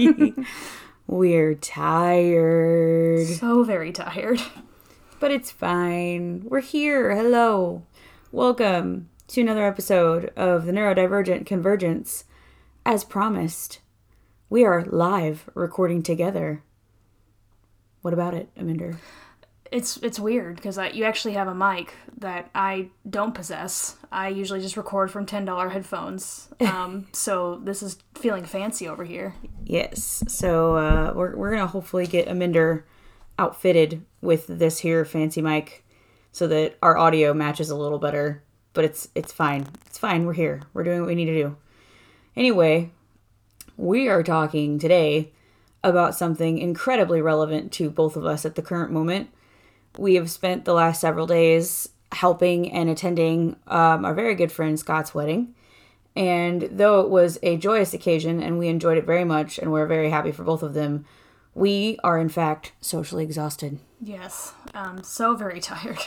[1.06, 3.26] We're tired.
[3.26, 4.40] So very tired.
[5.18, 6.44] But it's fine.
[6.46, 7.14] We're here.
[7.14, 7.82] Hello.
[8.32, 12.24] Welcome to another episode of the Neurodivergent Convergence.
[12.86, 13.80] As promised,
[14.48, 16.62] we are live recording together.
[18.00, 18.96] What about it, Amanda?
[19.70, 23.96] It's it's weird because you actually have a mic that I don't possess.
[24.10, 26.48] I usually just record from ten dollar headphones.
[26.60, 29.34] Um, so this is feeling fancy over here.
[29.64, 30.22] Yes.
[30.28, 32.82] So uh, we're we're gonna hopefully get Amanda
[33.38, 35.84] outfitted with this here fancy mic
[36.32, 38.42] so that our audio matches a little better.
[38.72, 39.66] But it's it's fine.
[39.86, 40.26] It's fine.
[40.26, 40.62] We're here.
[40.74, 41.56] We're doing what we need to do.
[42.36, 42.90] Anyway,
[43.76, 45.32] we are talking today
[45.82, 49.30] about something incredibly relevant to both of us at the current moment.
[49.98, 54.78] We have spent the last several days helping and attending um, our very good friend
[54.78, 55.54] Scott's wedding.
[56.16, 59.86] And though it was a joyous occasion and we enjoyed it very much and we're
[59.86, 61.04] very happy for both of them,
[61.54, 63.78] we are in fact socially exhausted.
[64.00, 65.98] Yes, um, so very tired.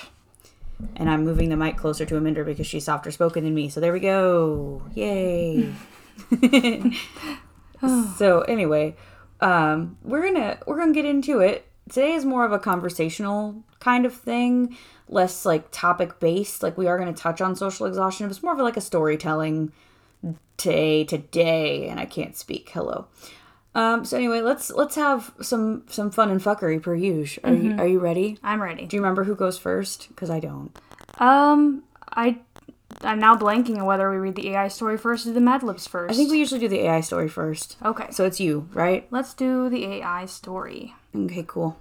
[0.95, 3.69] And I'm moving the mic closer to Amanda because she's softer spoken than me.
[3.69, 4.81] So there we go.
[4.93, 5.73] Yay.
[8.17, 8.95] so anyway,
[9.39, 11.67] um, we're gonna we're gonna get into it.
[11.89, 14.77] Today is more of a conversational kind of thing,
[15.09, 16.63] less like topic based.
[16.63, 19.71] Like we are gonna touch on social exhaustion, but it's more of like a storytelling
[20.57, 22.69] day today, and I can't speak.
[22.69, 23.07] Hello.
[23.75, 27.49] Um, so anyway, let's let's have some some fun and fuckery per usual.
[27.49, 28.37] Are you are you ready?
[28.43, 28.85] I'm ready.
[28.85, 30.09] Do you remember who goes first?
[30.09, 30.77] Because I don't.
[31.17, 32.39] Um, I
[33.01, 35.87] I'm now blanking on whether we read the AI story first or the Mad Libs
[35.87, 36.11] first.
[36.13, 37.77] I think we usually do the AI story first.
[37.83, 39.07] Okay, So it's you, right?
[39.11, 40.93] let's do the AI story.
[41.15, 41.77] Okay, cool.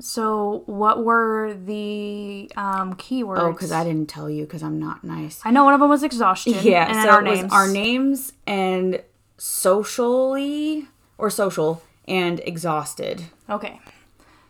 [0.00, 3.38] So, what were the um, keywords?
[3.38, 5.40] Oh, because I didn't tell you because I'm not nice.
[5.44, 6.54] I know one of them was exhaustion.
[6.62, 7.52] Yeah, and so our it was names.
[7.52, 9.02] our names and
[9.38, 13.24] socially or social and exhausted.
[13.48, 13.80] Okay.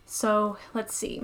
[0.07, 1.21] So let's see.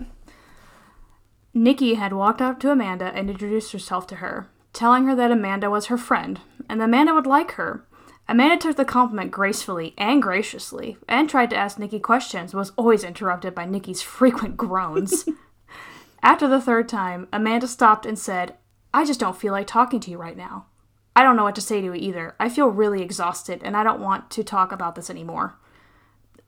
[1.53, 5.69] Nikki had walked up to Amanda and introduced herself to her, telling her that Amanda
[5.69, 6.39] was her friend
[6.69, 7.85] and that Amanda would like her.
[8.27, 12.71] Amanda took the compliment gracefully and graciously and tried to ask Nikki questions, but was
[12.77, 15.25] always interrupted by Nikki's frequent groans.
[16.23, 18.55] After the third time, Amanda stopped and said,
[18.93, 20.67] I just don't feel like talking to you right now.
[21.15, 22.35] I don't know what to say to you either.
[22.39, 25.55] I feel really exhausted and I don't want to talk about this anymore.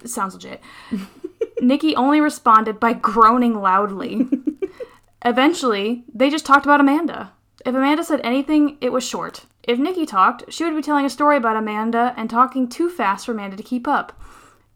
[0.05, 0.61] Sounds legit.
[1.61, 4.27] Nikki only responded by groaning loudly.
[5.25, 7.33] Eventually, they just talked about Amanda.
[7.65, 9.45] If Amanda said anything, it was short.
[9.63, 13.25] If Nikki talked, she would be telling a story about Amanda and talking too fast
[13.25, 14.21] for Amanda to keep up.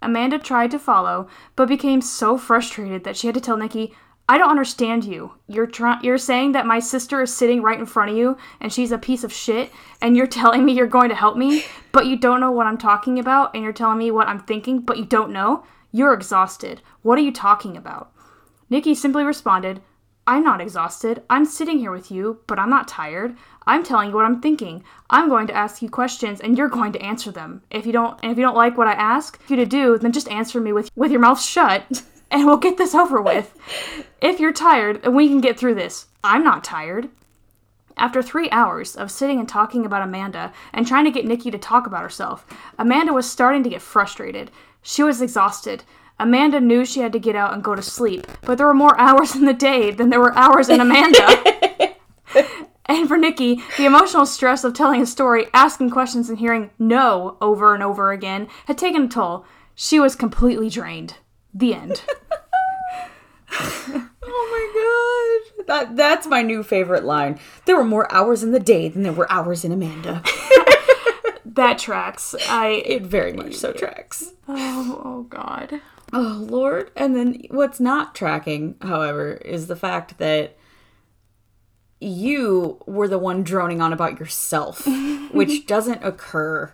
[0.02, 3.94] Amanda tried to follow, but became so frustrated that she had to tell Nikki,
[4.30, 5.34] I don't understand you.
[5.48, 5.70] You're
[6.02, 8.98] you're saying that my sister is sitting right in front of you and she's a
[8.98, 9.72] piece of shit
[10.02, 12.78] and you're telling me you're going to help me, but you don't know what I'm
[12.78, 15.66] talking about and you're telling me what I'm thinking, but you don't know?
[15.92, 16.82] You're exhausted.
[17.02, 18.12] What are you talking about?
[18.70, 19.82] Nikki simply responded,
[20.28, 21.24] I'm not exhausted.
[21.30, 23.38] I'm sitting here with you, but I'm not tired.
[23.66, 24.84] I'm telling you what I'm thinking.
[25.10, 27.64] I'm going to ask you questions and you're going to answer them.
[27.72, 30.12] If you don't and if you don't like what I ask you to do, then
[30.12, 33.58] just answer me with with your mouth shut and we'll get this over with.
[34.22, 36.08] If you're tired, then we can get through this.
[36.26, 37.10] I'm not tired.
[37.96, 41.58] After three hours of sitting and talking about Amanda and trying to get Nikki to
[41.58, 42.46] talk about herself,
[42.78, 44.52] Amanda was starting to get frustrated.
[44.84, 45.84] She was exhausted.
[46.20, 49.00] Amanda knew she had to get out and go to sleep, but there were more
[49.00, 51.96] hours in the day than there were hours in Amanda.
[52.86, 57.38] and for Nikki, the emotional stress of telling a story, asking questions, and hearing no
[57.42, 59.46] over and over again had taken a toll.
[59.76, 61.16] She was completely drained.
[61.54, 62.02] The end.
[64.30, 65.68] Oh my god.
[65.68, 67.40] That that's my new favorite line.
[67.66, 70.22] There were more hours in the day than there were hours in Amanda.
[71.46, 72.36] that tracks.
[72.50, 72.84] I.
[72.86, 74.34] It very much so tracks.
[74.48, 75.82] Oh, oh God.
[76.14, 76.92] Oh lord.
[76.96, 80.56] And then what's not tracking, however, is the fact that
[82.00, 84.86] you were the one droning on about yourself,
[85.32, 86.74] which doesn't occur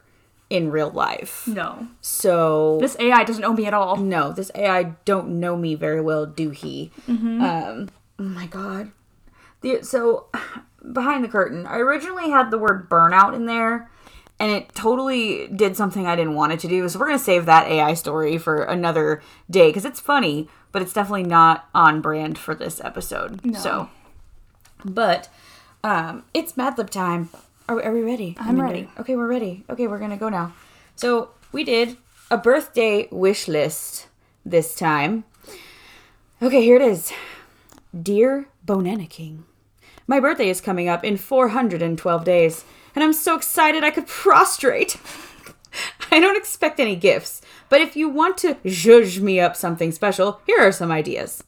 [0.49, 1.47] in real life.
[1.47, 1.87] No.
[2.01, 3.95] So This AI doesn't know me at all.
[3.97, 6.91] no, this AI don't know me very well, do he?
[7.07, 7.89] Um,
[8.19, 8.91] oh my god.
[9.61, 10.27] The, so
[10.91, 13.89] behind the curtain, I originally had the word burnout in there,
[14.39, 16.87] and it totally did something I didn't want it to do.
[16.89, 20.93] So we're gonna save that AI story for another day because it's funny, but it's
[20.93, 23.55] definitely not on brand for this episode.
[23.55, 23.89] So,
[24.83, 25.29] but
[25.83, 27.29] um, it's Mad Lib time.
[27.69, 28.35] Are, are we ready?
[28.39, 28.89] I'm ready.
[28.99, 29.63] Okay, we're ready.
[29.69, 30.53] Okay, we're gonna go now.
[30.95, 31.97] So we did
[32.29, 34.07] a birthday wish list
[34.45, 35.23] this time.
[36.41, 37.13] Okay, here it is.
[37.99, 39.45] Dear Bonana King,
[40.07, 42.65] my birthday is coming up in 412 days,
[42.95, 44.97] and I'm so excited I could prostrate.
[46.11, 50.41] I don't expect any gifts, but if you want to zhuzh me up something special,
[50.45, 51.43] here are some ideas.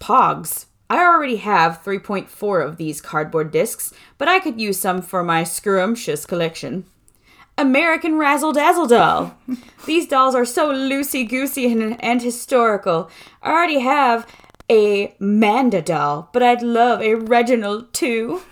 [0.00, 0.66] Pogs.
[0.88, 5.42] I already have 3.4 of these cardboard discs, but I could use some for my
[5.42, 6.84] scrumptious collection.
[7.58, 9.36] American Razzle Dazzle doll.
[9.86, 13.10] These dolls are so loosey goosey and, and historical.
[13.42, 14.26] I already have
[14.70, 18.42] a Manda doll, but I'd love a Reginald too.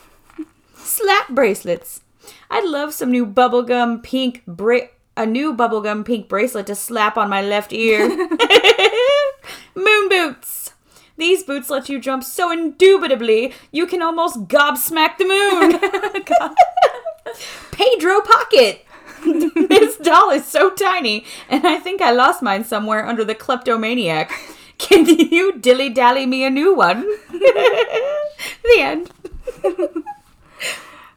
[0.85, 2.03] Slap bracelets.
[2.51, 7.31] I'd love some new bubblegum pink bra- a new bubblegum pink bracelet to slap on
[7.31, 8.07] my left ear.
[9.75, 10.75] Moon boots.
[11.17, 15.81] These boots let you jump so indubitably you can almost gobsmack the moon.
[17.71, 18.85] Pedro Pocket.
[19.69, 24.31] this doll is so tiny, and I think I lost mine somewhere under the kleptomaniac.
[24.77, 27.07] Can you dilly dally me a new one?
[27.31, 29.11] the end.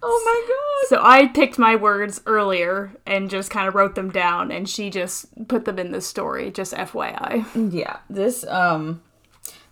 [0.02, 0.90] Oh my god.
[0.90, 4.90] So I picked my words earlier and just kind of wrote them down, and she
[4.90, 6.52] just put them in the story.
[6.52, 7.72] Just FYI.
[7.74, 9.02] Yeah, this um,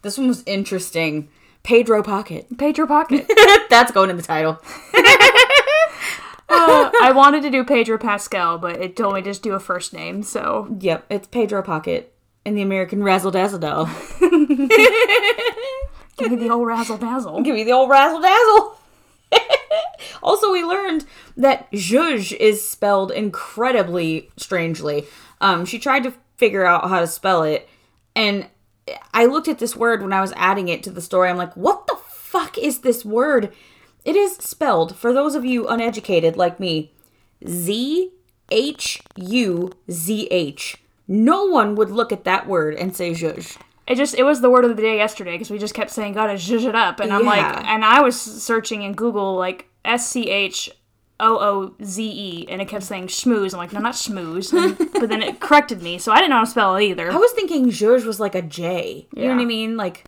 [0.02, 1.30] this one was interesting.
[1.64, 2.46] Pedro Pocket.
[2.58, 3.30] Pedro Pocket.
[3.70, 4.62] That's going in the title.
[6.48, 9.94] Uh, I wanted to do Pedro Pascal, but it told me just do a first
[9.94, 10.22] name.
[10.22, 12.14] So Yep, it's Pedro Pocket
[12.46, 13.90] and the American Razzle Dazzle doll.
[14.20, 14.30] give
[16.30, 17.42] me the old razzle dazzle.
[17.42, 18.78] Give me the old razzle dazzle.
[20.24, 21.06] Also, we learned
[21.38, 25.06] that zhuzh is spelled incredibly strangely.
[25.42, 27.68] Um, she tried to figure out how to spell it,
[28.16, 28.48] and
[29.14, 31.30] I looked at this word when I was adding it to the story.
[31.30, 33.52] I'm like, what the fuck is this word?
[34.04, 36.94] It is spelled, for those of you uneducated like me,
[37.48, 38.12] Z
[38.52, 40.78] H U Z H.
[41.08, 43.58] No one would look at that word and say zhuzh.
[43.88, 46.14] It just it was the word of the day yesterday because we just kept saying
[46.14, 50.08] gotta zhuzh it up, and I'm like, and I was searching in Google like S
[50.10, 50.72] C H
[51.20, 53.54] O O Z E, and it kept saying schmooze.
[53.54, 54.52] I'm like, no, not schmooze.
[54.54, 57.12] And- but then it corrected me, so I didn't know how to spell it either.
[57.12, 59.08] I was thinking zhuzh was like a J.
[59.16, 59.78] You know what I mean?
[59.78, 60.06] Like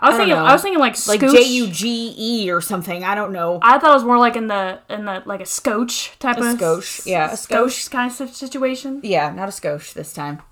[0.00, 0.44] I was I thinking, know.
[0.44, 1.32] I was thinking like like scooch.
[1.32, 3.04] J U G E or something.
[3.04, 3.60] I don't know.
[3.62, 6.40] I thought it was more like in the in the like a scotch type A
[6.40, 9.00] of scotch, yeah, a scotch kind of situation.
[9.04, 10.42] Yeah, not a skosh this time.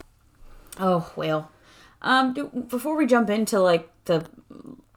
[0.78, 1.50] Oh well.
[2.04, 4.26] Um, do, before we jump into like the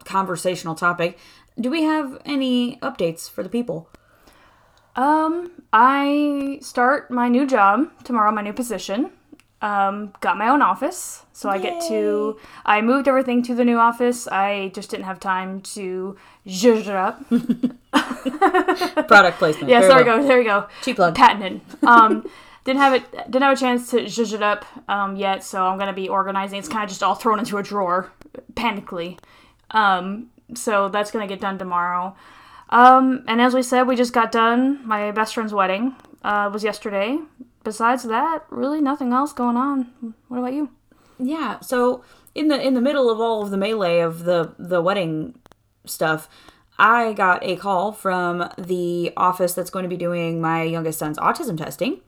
[0.04, 1.18] conversational topic,
[1.59, 3.89] do we have any updates for the people?
[4.95, 9.12] Um, I start my new job tomorrow, my new position.
[9.59, 12.38] Um, got my own office, so I get to.
[12.63, 14.27] I moved everything to the new office.
[14.27, 16.15] I just didn't have time to
[16.45, 17.27] zhuzh it up.
[19.07, 19.69] Product placement.
[19.71, 20.27] yeah, there we go.
[20.27, 20.68] There we go.
[20.83, 21.15] Cheap plug.
[21.15, 21.62] Patented.
[21.81, 22.30] Um,
[22.68, 23.12] didn't have it.
[23.31, 26.60] Didn't have a chance to zhuzh it up um, yet, so I'm gonna be organizing.
[26.60, 28.12] It's kind of just all thrown into a drawer,
[28.56, 29.18] panically.
[29.72, 32.14] Um, so that's gonna get done tomorrow.
[32.69, 34.86] Um, and as we said, we just got done.
[34.86, 37.19] My best friend's wedding uh, was yesterday.
[37.64, 40.14] Besides that, really nothing else going on.
[40.28, 40.69] What about you?
[41.19, 41.62] Yeah.
[41.62, 42.04] So
[42.36, 45.40] in the in the middle of all of the melee of the the wedding
[45.86, 46.28] stuff,
[46.79, 51.18] I got a call from the office that's going to be doing my youngest son's
[51.18, 52.02] autism testing.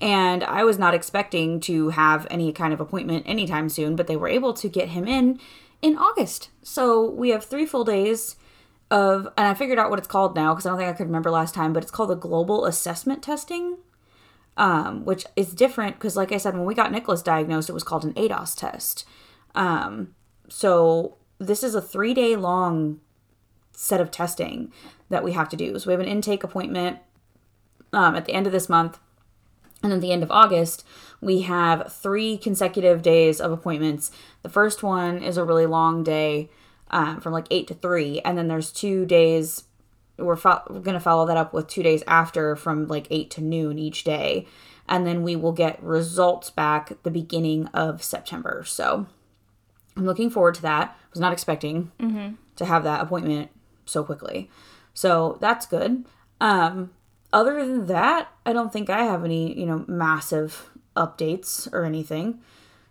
[0.00, 4.16] And I was not expecting to have any kind of appointment anytime soon, but they
[4.16, 5.38] were able to get him in
[5.82, 6.50] in August.
[6.62, 8.36] So we have three full days
[8.90, 11.06] of, and I figured out what it's called now because I don't think I could
[11.06, 13.76] remember last time, but it's called the Global Assessment Testing
[14.56, 17.82] um, which is different because, like I said, when we got Nicholas diagnosed, it was
[17.82, 19.06] called an ADOS test.
[19.54, 20.14] Um,
[20.48, 23.00] so this is a three day long
[23.74, 24.72] set of testing
[25.08, 25.78] that we have to do.
[25.78, 26.98] So we have an intake appointment
[27.92, 28.98] um, at the end of this month.
[29.82, 30.86] And at the end of August,
[31.20, 34.10] we have three consecutive days of appointments.
[34.42, 36.48] The first one is a really long day
[36.90, 38.20] um, from like 8 to 3.
[38.24, 39.64] And then there's two days
[40.16, 43.30] we're, fo- we're going to follow that up with two days after from like 8
[43.32, 44.46] to noon each day
[44.88, 49.06] and then we will get results back the beginning of september so
[49.96, 51.90] i'm looking forward to that I was not expecting
[52.56, 53.50] to have that appointment
[53.84, 54.50] so quickly
[54.92, 56.04] so that's good
[56.40, 56.90] um
[57.32, 62.40] other than that i don't think i have any you know massive updates or anything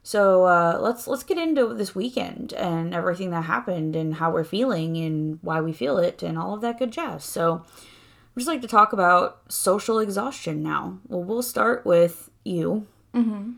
[0.05, 4.43] so uh, let's let's get into this weekend and everything that happened and how we're
[4.43, 7.23] feeling and why we feel it and all of that good jazz.
[7.23, 10.99] So I'd just like to talk about social exhaustion now.
[11.07, 12.85] Well, we'll start with you.
[13.15, 13.53] Mm-hmm.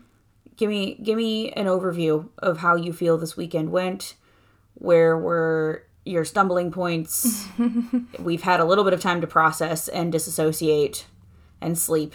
[0.56, 4.14] Give me give me an overview of how you feel this weekend went.
[4.74, 7.46] Where were your stumbling points?
[8.18, 11.06] We've had a little bit of time to process and disassociate
[11.60, 12.14] and sleep.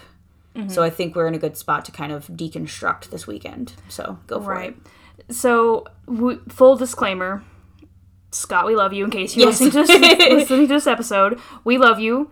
[0.67, 3.73] So I think we're in a good spot to kind of deconstruct this weekend.
[3.87, 4.75] So go for Right.
[5.29, 5.33] it.
[5.33, 7.41] So, w- full disclaimer,
[8.31, 9.05] Scott, we love you.
[9.05, 9.61] In case you're Yes.
[9.61, 12.31] listening, to this, listening to this episode, we love you.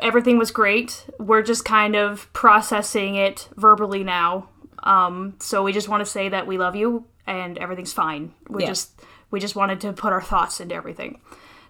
[0.00, 1.04] everything was great.
[1.18, 4.48] We're just kind of processing it verbally now.
[4.84, 8.32] Um, so we just want to say that we love you and everything's fine.
[8.48, 8.68] We Yeah.
[8.68, 8.98] just
[9.30, 11.20] we just wanted to put our thoughts into everything.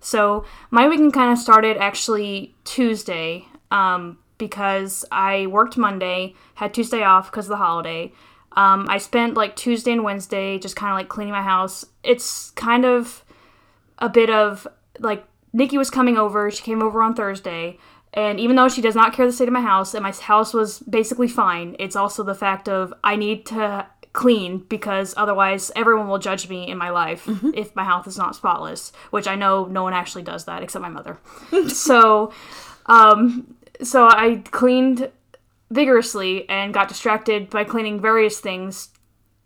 [0.01, 7.03] So my weekend kind of started actually Tuesday um, because I worked Monday, had Tuesday
[7.03, 8.13] off because of the holiday.
[8.53, 11.85] Um, I spent like Tuesday and Wednesday just kind of like cleaning my house.
[12.03, 13.25] It's kind of
[13.99, 14.67] a bit of
[14.99, 16.51] like Nikki was coming over.
[16.51, 17.79] She came over on Thursday.
[18.15, 20.55] And even though she does not care the state of my house and my house
[20.55, 23.87] was basically fine, it's also the fact of I need to
[24.19, 28.35] clean because otherwise everyone will judge me in my life if my house is not
[28.35, 31.19] spotless, which I know no one actually does that except my mother.
[31.69, 32.33] so,
[32.87, 35.13] um, so I cleaned
[35.71, 38.89] vigorously and got distracted by cleaning various things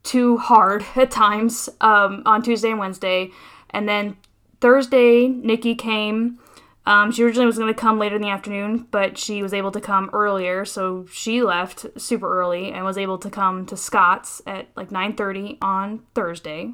[0.04, 3.30] too hard at times um, on Tuesday and Wednesday.
[3.68, 4.16] And then
[4.62, 6.38] Thursday, Nikki came.
[6.84, 9.70] Um, she originally was going to come later in the afternoon, but she was able
[9.70, 14.42] to come earlier, so she left super early and was able to come to Scott's
[14.46, 16.72] at like 9:30 on Thursday.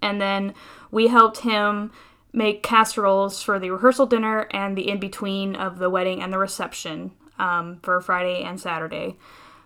[0.00, 0.54] And then
[0.90, 1.92] we helped him
[2.32, 6.38] make casseroles for the rehearsal dinner and the in between of the wedding and the
[6.38, 9.18] reception um, for Friday and Saturday.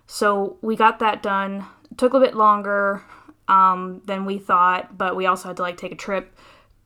[0.09, 1.65] So we got that done.
[1.91, 3.05] It took a little bit longer
[3.47, 6.37] um, than we thought, but we also had to like take a trip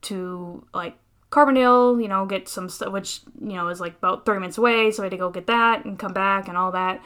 [0.03, 0.97] to like
[1.31, 4.91] Carbondale, you know, get some stuff, which you know is like about thirty minutes away.
[4.91, 7.01] So I had to go get that and come back and all that.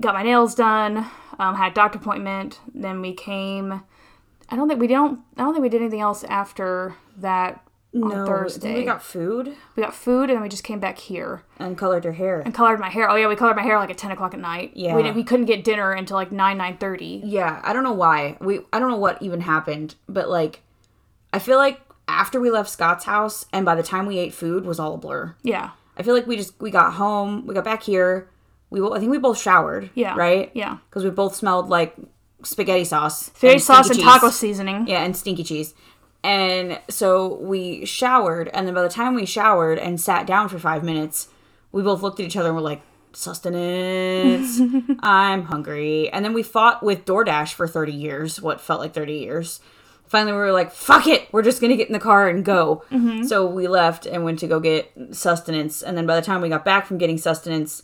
[0.00, 1.06] Got my nails done.
[1.38, 2.60] Um, had a doctor appointment.
[2.74, 3.82] Then we came.
[4.48, 5.20] I don't think we don't.
[5.36, 7.62] I don't think we did anything else after that
[7.94, 8.74] on No, Thursday.
[8.74, 12.04] We got food we got food and then we just came back here and colored
[12.04, 12.40] your hair.
[12.40, 13.08] and colored my hair.
[13.08, 14.72] Oh yeah, we colored my hair like at ten o'clock at night.
[14.74, 14.94] Yeah.
[14.94, 17.22] we, didn't- we couldn't get dinner until like nine nine thirty.
[17.24, 18.36] Yeah, I don't know why.
[18.40, 20.60] We I don't know what even happened, but like
[21.32, 24.64] I feel like after we left Scott's house and by the time we ate food
[24.64, 25.34] was all a blur.
[25.42, 28.28] Yeah, I feel like we just we got home, we got back here,
[28.70, 29.90] we I think we both showered.
[29.94, 30.14] Yeah.
[30.16, 30.50] Right?
[30.54, 30.78] yeah.
[30.88, 31.96] Because we both smelled like
[32.42, 33.26] spaghetti sauce.
[33.26, 34.04] Spaghetti sauce and cheese.
[34.04, 34.86] taco seasoning.
[34.86, 35.74] Yeah, and stinky cheese.
[36.22, 40.58] And so we showered, and then by the time we showered and sat down for
[40.58, 41.28] five minutes,
[41.70, 42.82] we both looked at each other and were like,
[43.12, 44.60] sustenance,
[45.00, 46.10] I'm hungry.
[46.10, 49.60] And then we fought with DoorDash for 30 years, what felt like 30 years.
[50.08, 52.84] Finally, we were like, fuck it, we're just gonna get in the car and go.
[53.26, 55.82] So we left and went to go get sustenance.
[55.82, 57.82] And then by the time we got back from getting sustenance,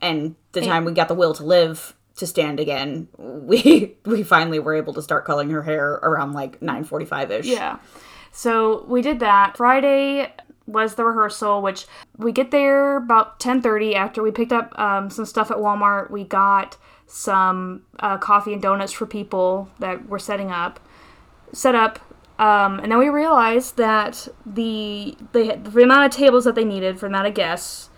[0.00, 4.58] and the time we got the will to live to stand again, we we finally
[4.58, 7.46] were able to start coloring her hair around like 9:45 ish.
[7.46, 7.78] Yeah.
[8.32, 9.56] So we did that.
[9.56, 10.32] Friday
[10.66, 15.24] was the rehearsal, which we get there about 10:30 after we picked up um, some
[15.26, 16.10] stuff at Walmart.
[16.10, 16.76] We got
[17.06, 20.78] some uh, coffee and donuts for people that were setting up,
[21.52, 21.98] set up,
[22.38, 26.64] um, and then we realized that the they had, the amount of tables that they
[26.64, 27.90] needed for the amount of guests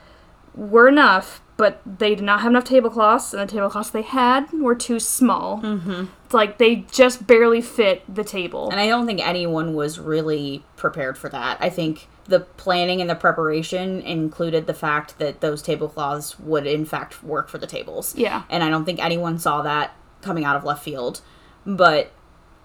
[0.55, 4.75] were enough, but they did not have enough tablecloths, and the tablecloths they had were
[4.75, 5.61] too small.
[5.61, 6.07] Mm-hmm.
[6.25, 8.69] It's like they just barely fit the table.
[8.71, 11.57] And I don't think anyone was really prepared for that.
[11.61, 16.85] I think the planning and the preparation included the fact that those tablecloths would in
[16.85, 18.15] fact work for the tables.
[18.17, 18.43] Yeah.
[18.51, 21.21] And I don't think anyone saw that coming out of left field.
[21.65, 22.13] But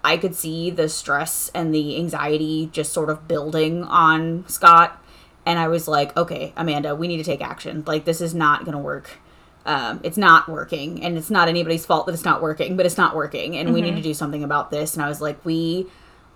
[0.08, 5.04] I could see the stress and the anxiety just sort of building on Scott.
[5.44, 7.84] And I was like, okay, Amanda, we need to take action.
[7.86, 9.18] Like, this is not going to work.
[9.66, 11.04] Um, it's not working.
[11.04, 13.54] And it's not anybody's fault that it's not working, but it's not working.
[13.58, 14.94] And we need to do something about this.
[14.94, 15.86] And I was like, we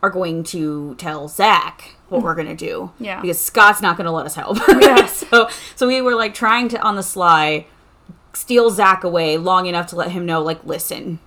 [0.02, 2.92] are going to tell Zach what we're going to do.
[3.00, 3.22] Yeah.
[3.22, 4.58] Because Scott's not going to let us help.
[4.68, 5.06] Yeah.
[5.06, 7.66] so, so we were like trying to, on the sly,
[8.34, 11.20] steal Zach away long enough to let him know, like, listen,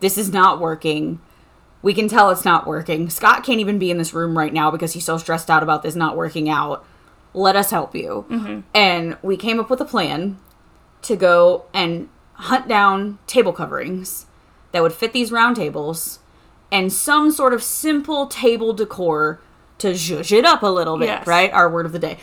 [0.00, 1.20] this is not working.
[1.82, 3.10] We can tell it's not working.
[3.10, 5.82] Scott can't even be in this room right now because he's so stressed out about
[5.82, 6.84] this not working out.
[7.34, 8.64] Let us help you.
[8.74, 10.38] And we came up with a plan
[11.02, 14.26] to go and hunt down table coverings
[14.72, 16.20] that would fit these round tables
[16.70, 19.40] and some sort of simple table decor
[19.78, 21.26] to zhuzh it up a little bit, Yes.
[21.26, 21.52] right?
[21.52, 22.18] Our word of the day.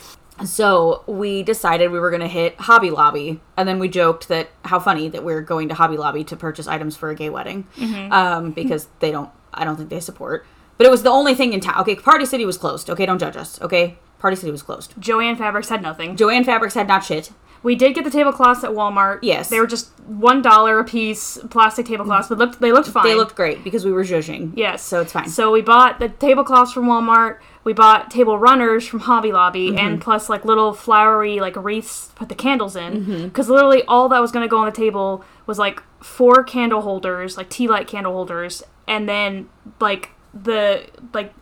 [0.45, 4.49] So we decided we were going to hit Hobby Lobby, and then we joked that
[4.63, 7.67] how funny that we're going to Hobby Lobby to purchase items for a gay wedding,
[8.11, 9.29] um, because they don't.
[9.53, 10.45] I don't think they support.
[10.77, 11.79] But it was the only thing in town.
[11.81, 12.89] Okay, Party City was closed.
[12.89, 13.61] Okay, don't judge us.
[13.61, 14.93] Okay, Party City was closed.
[14.99, 16.15] Jo-Ann Fabrics had nothing.
[16.15, 17.31] Jo-Ann Fabrics had not shit.
[17.61, 19.19] We did get the tablecloths at Walmart.
[19.21, 19.49] Yes.
[19.49, 23.03] They were just one dollar a piece, plastic tablecloths, but looked they looked fine.
[23.03, 24.53] They looked great because we were judging.
[24.55, 25.27] yes, so it's fine.
[25.27, 27.39] So we bought the tablecloths from Walmart.
[27.65, 29.77] We bought table runners from Hobby Lobby, Mm-hmm.
[29.77, 32.93] and plus like little flowery like wreaths to put the candles in.
[33.05, 33.23] Mm-hmm.
[33.25, 37.35] Because literally all that was gonna go on the table was like four candle holders,
[37.35, 39.47] like tea light candle holders, and then
[39.79, 41.33] like the like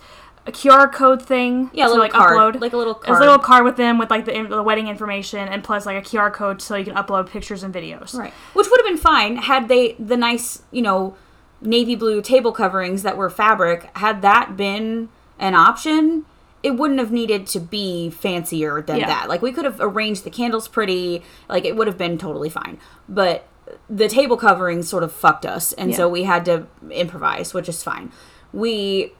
[0.46, 2.62] a QR code thing Yeah, to like card, upload.
[2.62, 3.18] like a little card.
[3.18, 6.01] a little card with them with like the, the wedding information and plus like a
[6.08, 8.13] QR code so you can upload pictures and videos.
[8.13, 8.32] Right.
[8.54, 11.18] Which would have been fine had they the nice, you know,
[11.60, 13.89] navy blue table coverings that were fabric.
[13.98, 16.25] Had that been an option,
[16.63, 19.08] it wouldn't have needed to be fancier than Yeah.
[19.08, 19.27] that.
[19.30, 22.80] Like we could have arranged the candles pretty, like it would have been totally fine.
[23.10, 23.46] But
[23.90, 27.84] the table coverings sort of fucked us, and so we had to improvise, which is
[27.84, 28.12] fine.
[28.54, 29.14] We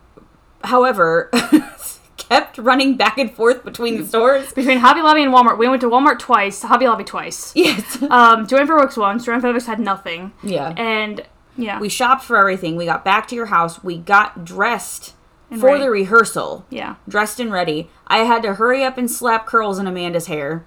[0.63, 1.30] however
[2.18, 4.51] kept running back and forth between the stores.
[4.54, 7.54] Between Hobby Lobby and Walmart, we went to Walmart twice, Hobby Lobby twice.
[7.56, 8.01] Yes.
[8.10, 10.32] Um, Jo-Ann Fabrics once, Jo-Ann Fabrics had nothing.
[10.44, 10.74] Yeah.
[10.77, 11.24] And
[11.58, 11.80] yeah.
[11.80, 12.75] We shopped for everything.
[12.75, 13.84] We got back to your house.
[13.84, 15.16] We got dressed
[15.50, 15.84] for ready.
[15.84, 16.66] the rehearsal.
[16.70, 16.96] yeah.
[17.08, 17.89] Dressed and ready.
[18.08, 20.66] I had to hurry up and slap curls in Amanda's hair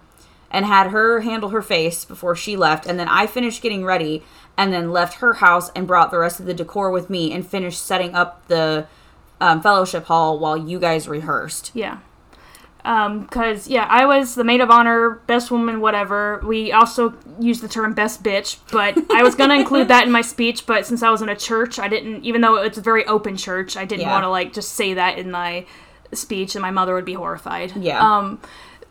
[0.50, 2.86] and had her handle her face before she left.
[2.86, 4.22] And then I finished getting ready
[4.56, 7.46] and then left her house and brought the rest of the decor with me and
[7.46, 8.86] finished setting up the
[9.40, 11.70] um, fellowship hall while you guys rehearsed.
[11.74, 11.98] Yeah.
[12.82, 16.40] Um, cause yeah, I was the maid of honor, best woman, whatever.
[16.46, 20.22] We also used the term best bitch, but I was gonna include that in my
[20.22, 23.04] speech, but since I was in a church, I didn't, even though it's a very
[23.04, 24.12] open church, I didn't Yeah.
[24.12, 25.66] want to like just say that in my
[26.12, 27.76] speech and my mother would be horrified.
[27.76, 28.00] Yeah.
[28.00, 28.40] Um,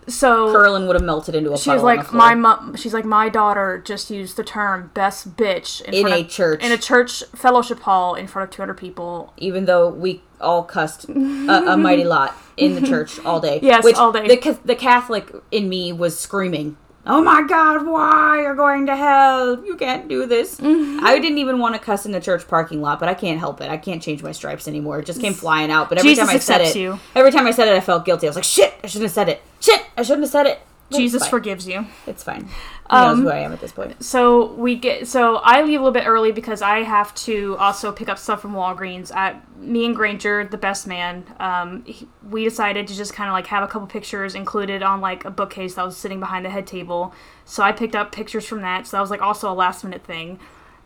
[0.07, 2.93] so Curlin would have melted into a she was puddle on like, my mom, she's
[2.93, 6.63] like, my daughter just used the term best bitch In front a of- church.
[6.63, 9.33] in a church fellowship hall in front of 200 people.
[9.37, 13.59] even though we all cussed a, a mighty lot in the church all day.
[13.61, 14.27] Yes, which all day.
[14.27, 19.63] The, the Catholic in me was screaming, "Oh my God, why you're going to hell?
[19.65, 21.05] You can't do this." Mm-hmm.
[21.05, 23.59] I didn't even want to cuss in the church parking lot, but I can't help
[23.61, 23.69] it.
[23.69, 24.99] I can't change my stripes anymore.
[24.99, 25.87] It just came flying out.
[25.89, 26.99] But every Jesus time I said it, you.
[27.15, 28.27] every time I said it, I felt guilty.
[28.27, 29.41] I was like, "Shit, I shouldn't have said it.
[29.69, 30.59] Shit, I shouldn't have said it."
[30.91, 31.85] Jesus forgives you.
[32.07, 32.45] It's fine.
[32.89, 34.03] He knows Um, who I am at this point.
[34.03, 37.91] So we get so I leave a little bit early because I have to also
[37.91, 39.15] pick up stuff from Walgreens.
[39.15, 43.33] At me and Granger, the best man, um, he- we decided to just kind of
[43.33, 46.49] like have a couple pictures included on like a bookcase that was sitting behind the
[46.49, 47.13] head table.
[47.45, 48.87] So I picked up pictures from that.
[48.87, 50.39] So that was like also a last minute thing.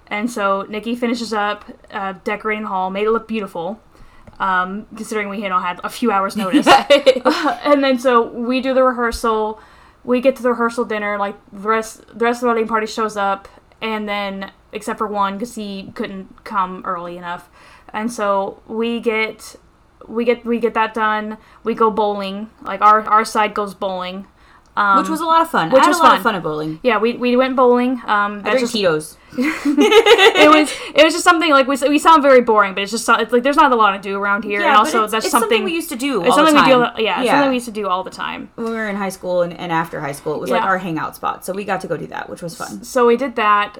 [0.08, 3.80] And so Nikki finishes up uh, decorating the hall, made it look beautiful.
[4.44, 6.68] Um, considering we had all had a few hours notice.
[7.64, 9.62] and then so we do the rehearsal.
[10.04, 11.18] We get to the rehearsal dinner.
[11.18, 13.48] Like the rest, the rest of the wedding party shows up,
[13.82, 17.50] and then except for one because he couldn't come early enough,
[17.94, 19.56] and so we get
[20.08, 21.38] we get we get that done.
[21.64, 22.50] We go bowling.
[22.62, 24.28] Like our our side goes bowling.
[24.76, 25.70] Um, which was a lot of fun.
[25.70, 26.18] which I had was a lot fun.
[26.18, 26.80] of fun at bowling.
[26.82, 27.92] yeah, we, we went bowling.
[28.06, 29.18] Um, I drink just Tito's.
[29.38, 33.08] it was it was just something like we we sound very boring, but it's just
[33.10, 35.32] it's like there's not a lot to do around here, and also it's- that's it's
[35.32, 36.22] something, we used to do.
[36.24, 37.04] it's all the something we do.
[37.04, 38.50] Yeah, it's something we used to do all the time.
[38.56, 40.78] when we were in high school and, and after high school, it was like our
[40.78, 41.46] hangout spot.
[41.46, 42.84] So we got to go do that, which was fun.
[42.84, 43.78] So we did that.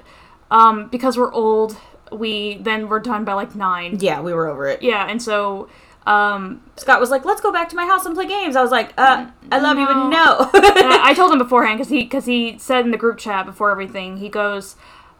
[0.50, 1.76] Um, because we're old,
[2.12, 3.98] we then we're done by like nine.
[4.00, 4.82] Yeah, we were over it.
[4.82, 5.68] Yeah, and so
[6.06, 8.70] um, Scott was like, "Let's go back to my house and play games." I was
[8.70, 10.08] like, "Uh, I love you, but No.
[10.08, 13.46] no." I, I told him beforehand because he because he said in the group chat
[13.46, 14.76] before everything he goes.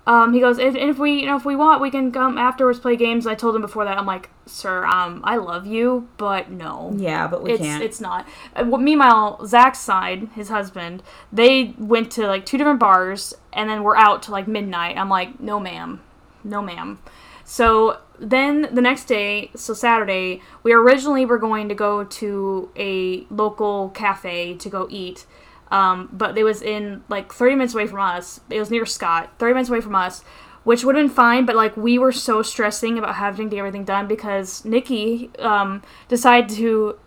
[0.07, 2.79] Um, he goes, if, if we, you know, if we want, we can come afterwards
[2.79, 3.27] play games.
[3.27, 3.97] I told him before that.
[3.97, 6.93] I'm like, sir, um, I love you, but no.
[6.95, 7.83] yeah, but we it's can't.
[7.83, 8.29] it's not.
[8.55, 13.83] Uh, meanwhile, Zach's side, his husband, they went to like two different bars and then
[13.83, 14.99] we're out to like midnight.
[14.99, 16.03] I'm like, no, ma'am,
[16.45, 16.99] no, ma'am.
[17.45, 23.27] So then the next day, so Saturday, we originally were going to go to a
[23.31, 25.27] local cafe to go eat.
[25.71, 28.41] Um, but it was in like 30 minutes away from us.
[28.51, 30.23] It was near Scott, 30 minutes away from us,
[30.63, 31.45] which would have been fine.
[31.47, 35.83] But like we were so stressing about having to get everything done because Nikki um,
[36.09, 36.99] decided to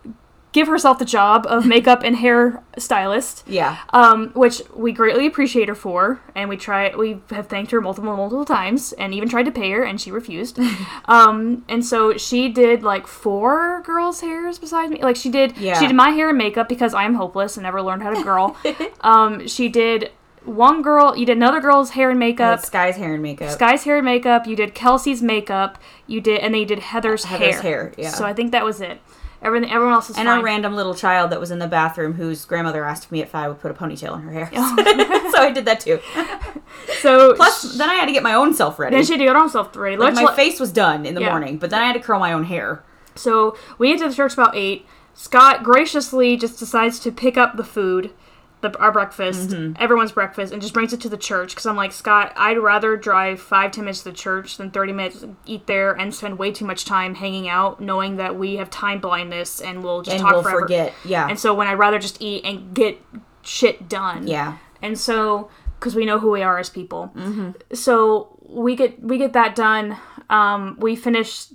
[0.52, 5.68] give herself the job of makeup and hair stylist yeah, um, which we greatly appreciate
[5.68, 9.44] her for, and we try we have thanked her multiple multiple times, and even tried
[9.44, 10.58] to pay her, and she refused.
[11.06, 15.02] um, and so she did like four girls' hairs besides me.
[15.02, 15.78] Like she did, Yeah.
[15.78, 18.22] she did my hair and makeup because I am hopeless and never learned how to
[18.22, 18.56] girl.
[19.00, 20.10] um, she did
[20.44, 22.60] one girl, you did another girl's hair and uh, makeup.
[22.60, 23.50] Sky's hair and makeup.
[23.50, 24.46] Sky's hair and makeup.
[24.46, 25.78] You did Kelsey's makeup.
[26.06, 27.62] You did, and then you did Heather's, Heather's hair.
[27.62, 28.10] hair, yeah.
[28.10, 29.00] So I think that was it.
[29.40, 30.40] Everything, everyone else is and fine.
[30.40, 33.46] a random little child that was in the bathroom whose grandmother asked me if I
[33.48, 34.50] would put a ponytail in her hair.
[34.52, 35.30] Oh.
[35.34, 36.00] so I did that too.
[37.00, 38.96] so Plus, then I had to get my own self ready.
[38.96, 39.96] then she did her own self ready.
[39.96, 41.30] like Let's my let- face was done in the Yeah.
[41.30, 42.82] morning, but then I had to curl my own hair.
[43.14, 44.86] So we get to the church about eight.
[45.14, 48.10] Scott graciously just decides to pick up the food,
[48.60, 49.74] the, our breakfast, Mm-hmm.
[49.80, 51.50] everyone's breakfast, and just brings it to the church.
[51.50, 54.92] Because I'm like, Scott, I'd rather drive five, ten minutes to the church than 30
[54.92, 58.70] minutes eat there and spend way too much time hanging out, knowing that we have
[58.70, 60.60] time blindness and we'll just And talk we'll forever.
[60.62, 60.92] forget.
[61.04, 61.28] Yeah.
[61.28, 63.00] And so when I'd rather just eat and get
[63.42, 64.26] shit done.
[64.26, 64.58] yeah.
[64.82, 67.12] And so, because we know who we are as people,
[67.72, 69.96] so we get we get that done.
[70.30, 71.46] Um, we finish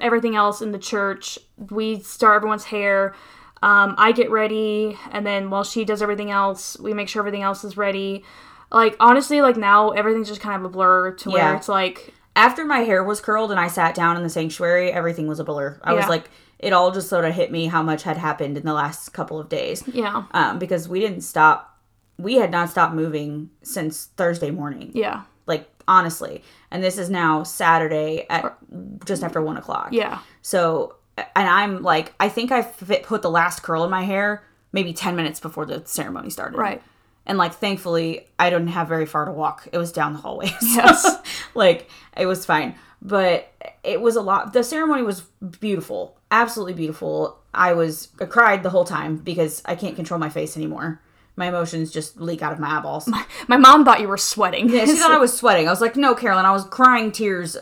[0.00, 1.38] everything else in the church.
[1.70, 3.14] We start everyone's hair.
[3.62, 7.42] Um, I get ready, and then while she does everything else, we make sure everything
[7.42, 8.24] else is ready.
[8.72, 11.56] Like honestly, like now everything's just kind of a blur to where Yeah.
[11.56, 15.26] it's like After my hair was curled and I sat down in the sanctuary, everything
[15.26, 15.78] was a blur.
[15.82, 18.64] I was like, it all just sort of hit me how much had happened in
[18.64, 19.82] the last couple of days.
[19.88, 21.78] yeah, Um, because we didn't stop.
[22.18, 24.92] We had not stopped moving since Thursday morning.
[24.94, 28.56] yeah, Like honestly, and this is now Saturday at
[29.04, 29.88] just after one o'clock.
[29.90, 30.94] yeah, So,
[31.36, 34.92] and I'm like, I think I fit, put the last curl in my hair maybe
[34.92, 36.56] 10 minutes before the ceremony started.
[36.56, 36.82] right.
[37.26, 39.68] And like, thankfully, I didn't have very far to walk.
[39.72, 40.46] It was down the hallway.
[40.60, 41.16] So, Yes.
[41.54, 42.74] like, it was fine.
[43.02, 43.52] But
[43.84, 44.52] it was a lot.
[44.52, 45.20] The ceremony was
[45.60, 46.18] beautiful.
[46.30, 47.38] Absolutely beautiful.
[47.52, 51.00] I was, I cried the whole time because I can't control my face anymore.
[51.36, 53.08] My emotions just leak out of my eyeballs.
[53.48, 54.68] My mom thought you were sweating.
[54.68, 55.68] Yeah, she thought I was sweating.
[55.68, 57.56] I was like, no, Carolyn, I was crying tears,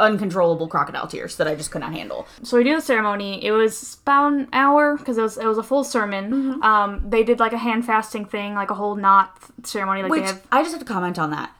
[0.00, 2.26] uncontrollable crocodile tears that I just could not handle.
[2.42, 3.44] So we do the ceremony.
[3.44, 6.30] It was about an hour because it was it was a full sermon.
[6.30, 6.62] Mm-hmm.
[6.62, 10.02] Um, they did like a hand fasting thing, like a whole knot ceremony.
[10.02, 10.46] Like Which they have.
[10.50, 11.54] I just have to comment on that.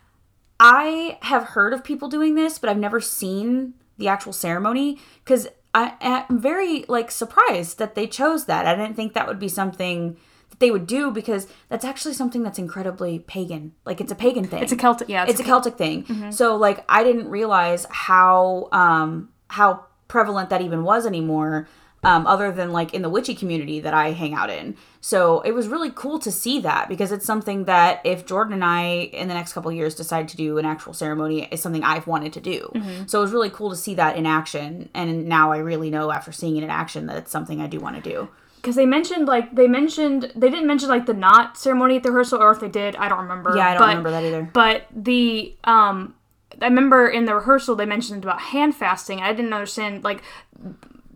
[0.59, 5.49] I have heard of people doing this, but I've never seen the actual ceremony because
[5.75, 8.67] I'm very like surprised that they chose that.
[8.67, 10.17] I didn't think that would be something
[10.55, 13.73] that they would do because that's actually something that's incredibly pagan.
[13.85, 14.63] Like it's a pagan thing.
[14.63, 15.09] It's a Celtic.
[15.09, 16.33] Yeah, it's a Celtic thing.
[16.33, 21.69] So like I didn't realize how um how prevalent that even was anymore.
[22.03, 24.77] Um, other than like in the witchy community that I hang out in.
[25.01, 28.63] So it was really cool to see that because it's something that if Jordan and
[28.63, 31.83] I in the next couple of years decide to do an actual ceremony is something
[31.83, 32.71] I've wanted to do.
[33.07, 34.91] So it was really cool to see that in action.
[34.93, 37.81] And now I really know after seeing it in action that it's something I do
[37.81, 38.29] want to do.
[38.65, 42.11] Because they mentioned like they mentioned they didn't mention like the knot ceremony at the
[42.11, 43.55] rehearsal, or if they did, I don't remember.
[43.55, 44.51] Yeah, I don't but, remember that either.
[44.55, 46.15] But the um,
[46.63, 49.21] I remember in the rehearsal they mentioned about hand fasting.
[49.21, 50.23] I didn't understand like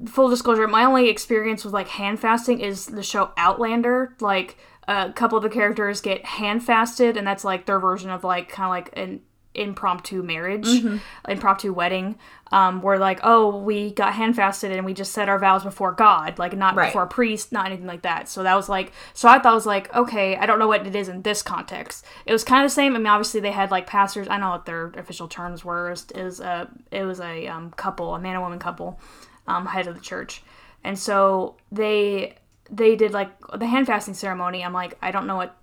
[0.07, 0.69] full disclosure.
[0.69, 4.15] My only experience with like hand fasting is the show Outlander.
[4.21, 8.25] Like a couple of the characters get hand fasted, and that's like their version of
[8.25, 9.21] like kind of like an
[9.61, 10.97] impromptu marriage, Mm-hmm.
[11.31, 12.17] impromptu wedding.
[12.51, 15.93] Um, where like, oh, we got hand fasted and we just said our vows before
[15.93, 16.87] God, like not Right.
[16.87, 18.27] before a priest, not anything like that.
[18.27, 20.87] So that was like, so I thought it was like, okay, I don't know what
[20.87, 22.07] it is in this context.
[22.25, 22.95] It was kind of the same.
[22.95, 24.29] I mean, obviously they had like pastors.
[24.31, 25.89] I know what their official terms were.
[25.89, 28.99] It was, it was a it was a um, couple, a man and woman couple,
[29.47, 30.43] um, head of the church,
[30.83, 32.35] and so they
[32.71, 34.65] they did like the hand fasting ceremony.
[34.65, 35.55] I'm like, I don't know what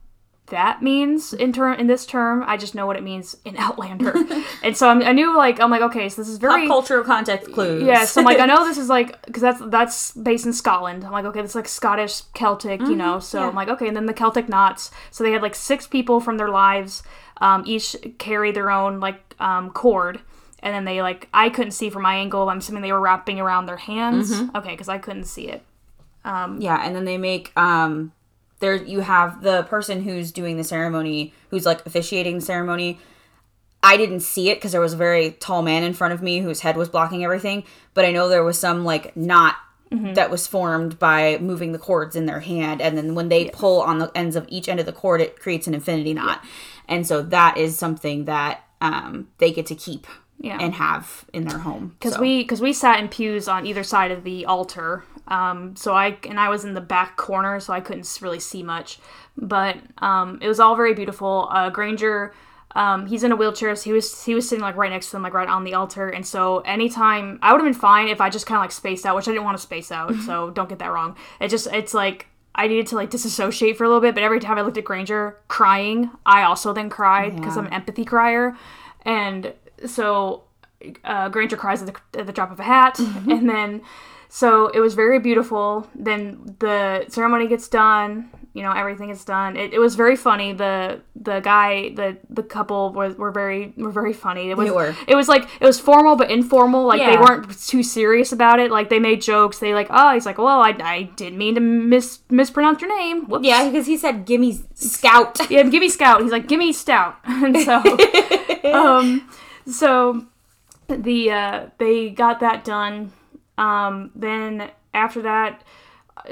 [0.48, 2.44] that means in term in this term.
[2.46, 4.14] I just know what it means in Outlander,
[4.64, 7.04] and so I'm, I knew like I'm like okay, so this is very Pop culture
[7.04, 7.84] context clues.
[7.84, 11.04] yeah, so I'm like, I know this is like, because that's that's based in Scotland.
[11.04, 13.20] I'm like, okay, this is like Scottish Celtic, you know.
[13.20, 13.48] So yeah.
[13.48, 14.92] I'm like, okay, and then the Celtic knots.
[15.10, 17.02] So they had like six people from their lives,
[17.38, 20.20] um, each carry their own like um, cord,
[20.60, 22.50] and then they like, I couldn't see from my angle.
[22.50, 24.32] I'm assuming they were wrapping around their hands.
[24.54, 25.64] Okay, because I couldn't see it.
[26.24, 28.12] Yeah, and then they make um
[28.60, 33.00] there you have the person who's doing the ceremony, who's like officiating the ceremony.
[33.84, 36.40] I didn't see it because there was a very tall man in front of me
[36.40, 37.64] whose head was blocking everything,
[37.94, 39.56] but I know there was some like knot
[39.92, 43.82] that was formed by moving the cords in their hand and then when they pull
[43.82, 46.44] on the ends of each end of the cord it creates an infinity knot.
[46.90, 50.06] And so that is something that um they get to keep
[50.40, 50.58] Yeah.
[50.60, 51.96] and have in their home.
[51.98, 55.76] because So- we because we sat in pews on either side of the altar um
[55.76, 59.00] so i and i was in the back corner so i couldn't really see much.
[59.38, 61.48] But um it was all very beautiful.
[61.52, 62.34] Uh granger
[62.76, 65.12] um he's in a wheelchair so he was he was sitting like right next to
[65.14, 66.10] them like right on the altar.
[66.10, 69.06] And so anytime i would have been fine if i just kind of like spaced
[69.06, 71.16] out which i didn't want to space out so don't get that wrong.
[71.40, 74.40] It just it's like I needed to like disassociate for a little bit, but every
[74.40, 77.64] time I looked at Granger crying, I also then cried because Yeah.
[77.64, 78.56] I'm an empathy crier,
[79.02, 79.54] and
[79.86, 80.44] so
[81.04, 83.82] uh, Granger cries at the, at the drop of a hat, and then
[84.36, 85.88] so it was very beautiful.
[85.96, 89.56] Then the ceremony gets done, you know, everything is done.
[89.56, 90.52] It, it was very funny.
[90.52, 94.50] The the guy, the the couple was were very were very funny.
[94.50, 94.94] It was They were.
[95.08, 96.86] it was like it was formal but informal.
[96.86, 98.72] Like they weren't too serious about it.
[98.72, 99.60] Like they made jokes.
[99.60, 103.30] They like oh he's like well I, I didn't mean to mis mispronounce your name.
[103.30, 103.48] Whoops.
[103.48, 105.40] yeah, because he said gimme scout.
[105.50, 106.24] Yeah, give me scout.
[106.24, 107.16] He's like, give me stout.
[107.26, 107.78] And so,
[108.74, 109.30] um,
[109.66, 110.26] so
[110.90, 113.14] the uh, they got that done.
[113.58, 115.64] Um, then after that,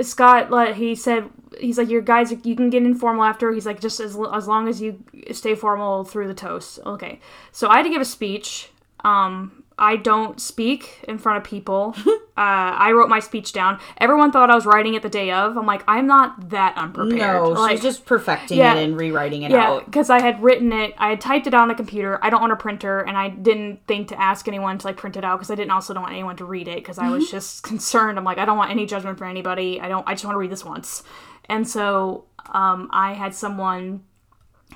[0.01, 3.51] Scott let he said he's like your guys you can get informal after.
[3.51, 6.79] He's like just as as long as you stay formal through the toast.
[6.85, 7.19] Okay,
[7.51, 8.69] so I had to give a speech.
[9.03, 11.95] Um, I don't speak in front of people.
[12.07, 13.79] uh, I wrote my speech down.
[13.97, 15.57] Everyone thought I was writing it the day of.
[15.57, 17.43] I'm like, I'm not that unprepared.
[17.43, 18.75] No, like, she's just perfecting Yeah.
[18.75, 19.85] it and rewriting it yeah, out.
[19.85, 20.93] because I had written it.
[20.97, 22.19] I had typed it out on the computer.
[22.21, 25.17] I don't own a printer, and I didn't think to ask anyone to like print
[25.17, 27.29] it out because I didn't also don't want anyone to read it because I was
[27.29, 28.17] just concerned.
[28.17, 29.81] I'm like, I don't want any judgment for anybody.
[29.81, 30.07] I don't.
[30.07, 31.03] I just want to read this once.
[31.49, 34.03] And so um, I had someone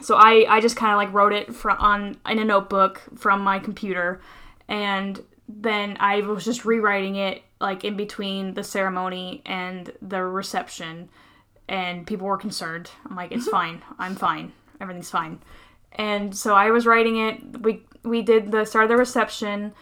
[0.02, 3.42] so I, I just kind of like wrote it from on in a notebook from
[3.42, 4.22] my computer
[4.68, 11.10] and then I was just rewriting it like in between the ceremony and the reception
[11.70, 12.92] and people were concerned.
[13.10, 13.82] I'm like it's fine.
[14.00, 14.52] I'm fine.
[14.80, 15.40] Everything's fine.
[15.94, 17.62] And so I was writing it.
[17.62, 19.74] We we did the start of the reception.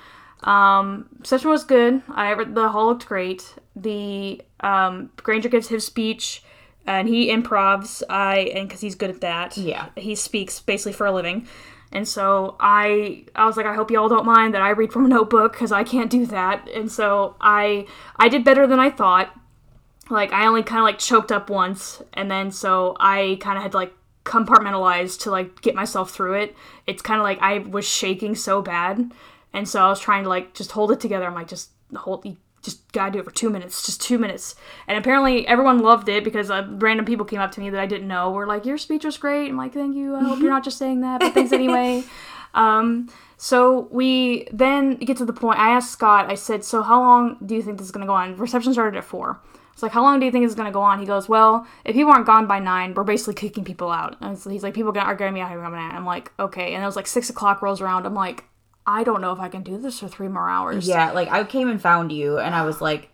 [0.43, 2.01] Um, reception was good.
[2.09, 3.55] I the hall looked great.
[3.75, 6.43] The um, Granger gives his speech,
[6.87, 8.03] and he improvs.
[8.09, 9.57] I and because he's good at that.
[9.57, 9.89] Yeah.
[9.95, 11.47] he speaks basically for a living.
[11.95, 15.05] And so I I was like I hope y'all don't mind that I read from
[15.05, 16.67] a notebook because I can't do that.
[16.67, 19.33] And so I I did better than I thought.
[20.09, 23.63] Like I only kind of like choked up once, and then so I kind of
[23.63, 23.93] had to like
[24.25, 26.55] compartmentalize to like get myself through it.
[26.85, 29.13] It's kind of like I was shaking so bad,
[29.53, 31.25] and so I was trying to like just hold it together.
[31.25, 32.25] I'm like just hold
[32.65, 34.55] just gotta do it for two minutes, just two minutes.
[34.87, 37.85] And apparently everyone loved it because uh, random people came up to me that I
[37.85, 40.15] didn't know were like, "Your speech was great." I'm like, "Thank you.
[40.15, 42.03] I hope you're not just saying that, but thanks anyway."
[42.53, 45.59] Um, so we then get to the point.
[45.59, 46.29] I asked Scott.
[46.29, 48.97] I said, "So how long do you think this is gonna go on?" Reception started
[48.97, 49.39] at four.
[49.75, 50.99] It's like, how long do you think it's gonna go on?
[50.99, 54.15] He goes, well, if people aren't gone by nine, we're basically kicking people out.
[54.21, 55.93] And so he's like, people are gonna be out here coming out.
[55.93, 56.73] I'm like, okay.
[56.73, 58.05] And it was like six o'clock rolls around.
[58.05, 58.45] I'm like,
[58.87, 60.87] I don't know if I can do this for three more hours.
[60.87, 63.09] Yeah, like I came and found you and I was like,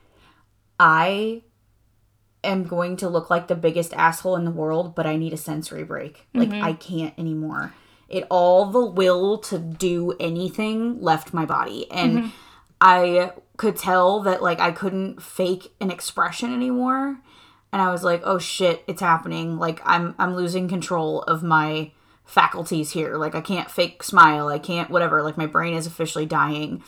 [0.80, 1.44] I
[2.44, 5.38] am going to look like the biggest asshole in the world, but I need a
[5.38, 6.28] sensory break.
[6.34, 6.64] Like Mm-hmm.
[6.64, 7.74] I can't anymore.
[8.10, 11.90] It all the will to do anything left my body.
[11.92, 12.28] And Mm-hmm.
[12.84, 17.20] I could tell that like I couldn't fake an expression anymore.
[17.72, 19.60] And I was like, "Oh shit, it's happening.
[19.60, 21.92] Like I'm I'm losing control of my
[22.32, 23.18] faculties here.
[23.18, 24.48] Like I can't fake smile.
[24.48, 25.22] I can't whatever.
[25.22, 26.84] Like my brain is officially dying."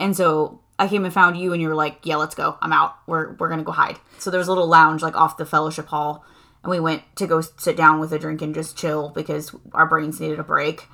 [0.00, 2.56] And so I came and found you, and you were like, "Yeah, let's go.
[2.60, 2.96] I'm out.
[3.06, 5.86] We're we're gonna go hide." So there was a little lounge like off the fellowship
[5.86, 6.24] hall,
[6.62, 9.86] and we went to go sit down with a drink and just chill because our
[9.86, 10.86] brains needed a break.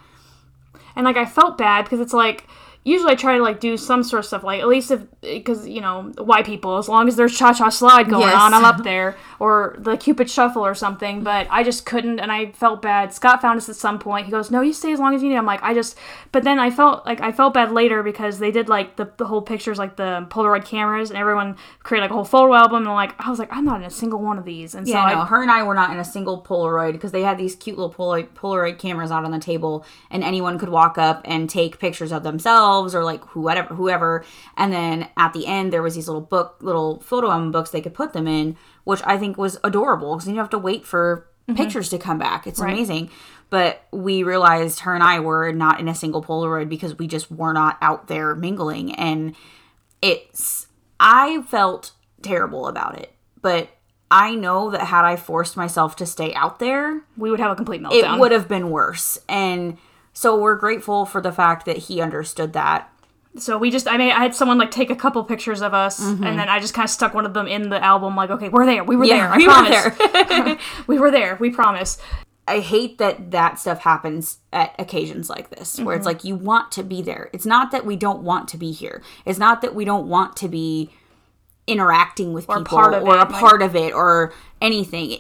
[0.97, 2.47] and like I felt bad because it's like
[2.85, 5.67] usually I try to like do some sort of stuff like at least if because
[5.67, 8.35] you know white people as long as there's cha cha slide going Yes.
[8.41, 12.31] on I'm up there or the Cupid shuffle or something but I just couldn't and
[12.31, 13.13] I felt bad.
[13.15, 14.27] Scott found us at some point.
[14.27, 15.97] He goes, "No, you stay as long as you need." I'm like, I just
[16.31, 19.25] but then I felt like I felt bad later because they did like the, the
[19.27, 22.93] whole pictures like the Polaroid cameras and everyone created like a whole photo album and
[22.95, 25.23] like I was like I'm not in a single one of these and so Yeah,
[25.23, 27.79] I, her and I were not in a single Polaroid because they had these cute
[27.79, 31.79] little Polaroid, Polaroid cameras out on the table, and anyone could walk up and take
[31.79, 34.25] pictures of themselves or like whoever, whoever.
[34.57, 37.81] And then at the end, there was these little book, little photo album books they
[37.81, 41.29] could put them in, which I think was adorable because you have to wait for
[41.49, 41.57] mm-hmm.
[41.57, 42.47] pictures to come back.
[42.47, 43.11] It's amazing.
[43.51, 47.31] But we realized her and I were not in a single Polaroid because we just
[47.31, 49.37] were not out there mingling, and
[50.03, 50.67] it's
[50.99, 53.69] I felt terrible about it, but
[54.11, 57.57] I know that had I forced myself to stay out there, we would have a
[57.57, 58.17] complete meltdown.
[58.17, 59.19] it would have been worse.
[59.29, 59.79] And
[60.15, 62.91] so we're grateful for the fact that he understood that.
[63.37, 66.01] So we just, I mean, I had someone like take a couple pictures of us,
[66.01, 66.23] mm-hmm.
[66.23, 68.15] and then I just kind of stuck one of them in the album.
[68.15, 68.85] Like, okay, we're there.
[68.85, 69.29] We were there.
[69.29, 70.59] I we were there.
[70.87, 71.37] we were there.
[71.41, 71.99] We promise.
[72.47, 76.17] I hate that that stuff happens at occasions like this, where it's mm-hmm.
[76.17, 77.29] like you want to be there.
[77.33, 79.03] It's not that we don't want to be here.
[79.25, 80.91] It's not that we don't want to be
[81.67, 85.19] interacting with people part or it, a like- part of it or anything.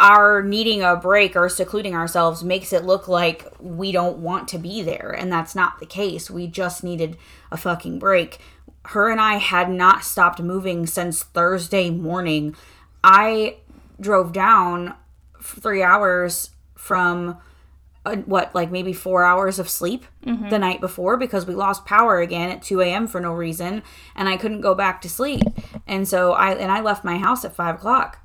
[0.00, 4.58] Our needing a break or secluding ourselves makes it look like we don't want to
[4.58, 6.30] be there, and that's not the case.
[6.30, 7.16] We just needed
[7.50, 8.38] a fucking break.
[8.86, 12.56] Her and I had not stopped moving since Thursday morning.
[13.04, 13.58] I
[14.00, 14.94] drove down
[15.40, 17.38] three hours from
[18.04, 20.04] uh, what like maybe four hours of sleep
[20.50, 23.80] the night before because we lost power again at 2 a.m for no reason
[24.16, 25.42] and i couldn't go back to sleep
[25.86, 28.18] and so i and i left my house at five o'clock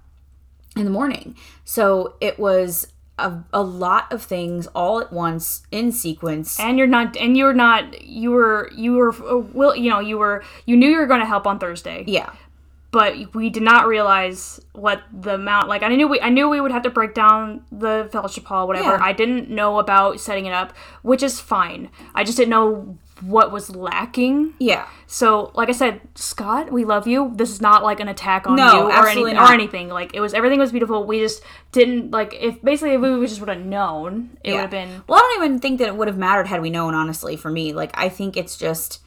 [0.80, 1.36] in the morning.
[1.66, 2.88] So it was
[3.20, 6.60] a, a lot of things all at once in sequence.
[6.60, 10.18] And you're not, and you're not, you were, you were, uh, will, you know, you
[10.18, 12.04] were, you knew you were going to help on Thursday.
[12.08, 12.32] yeah.
[12.90, 16.62] But we did not realize what the amount like I knew we I knew we
[16.62, 18.92] would have to break down the fellowship hall whatever.
[18.92, 19.00] Yeah.
[19.02, 21.90] I didn't know about setting it up which is fine.
[22.16, 24.54] I just didn't know what was lacking.
[24.60, 24.88] Yeah.
[25.08, 27.32] So like I said Scott we love you.
[27.36, 29.90] This is not like an attack on No, you or, any, or anything.
[29.90, 31.06] Like it was everything was beautiful.
[31.06, 34.72] We just didn't like if basically if we just would have known it would have
[34.72, 37.36] been Well, I don't even think that it would have mattered had we known, honestly,
[37.36, 37.74] for me.
[37.74, 39.02] Like, I think it's just,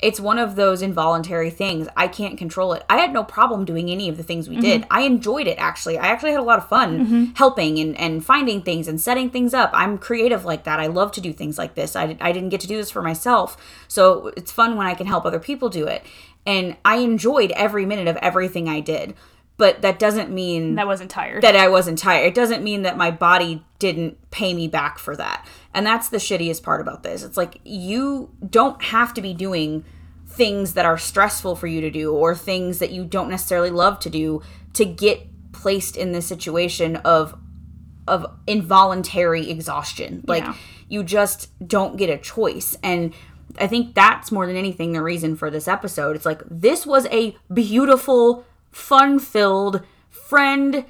[0.00, 1.88] it's one of those involuntary things.
[1.96, 2.84] I can't control it.
[2.88, 4.82] I had no problem doing any of the things we did.
[4.82, 4.92] Mm-hmm.
[4.92, 5.98] I enjoyed it actually.
[5.98, 7.24] I actually had a lot of fun mm-hmm.
[7.34, 9.70] helping and, and finding things and setting things up.
[9.72, 10.78] I'm creative like that.
[10.78, 11.96] I love to do things like this.
[11.96, 13.56] I, I didn't get to do this for myself.
[13.88, 16.04] So it's fun when I can help other people do it.
[16.46, 19.14] And I enjoyed every minute of everything I did.
[19.58, 21.42] But that doesn't mean That wasn't tired.
[21.42, 22.26] that I wasn't tired.
[22.26, 25.46] It doesn't mean that my body didn't pay me back for that.
[25.74, 27.22] And that's the shittiest part about this.
[27.22, 29.84] It's like you don't have to be doing
[30.26, 33.98] things that are stressful for you to do or things that you don't necessarily love
[34.00, 34.40] to do
[34.74, 37.36] to get placed in this situation of
[38.06, 40.22] of involuntary exhaustion.
[40.26, 40.54] Like Yeah.
[40.88, 42.76] you just don't get a choice.
[42.82, 43.12] And
[43.58, 46.16] I think that's more than anything the reason for this episode.
[46.16, 48.44] It's like this was a beautiful,
[48.78, 50.84] fun-filled friend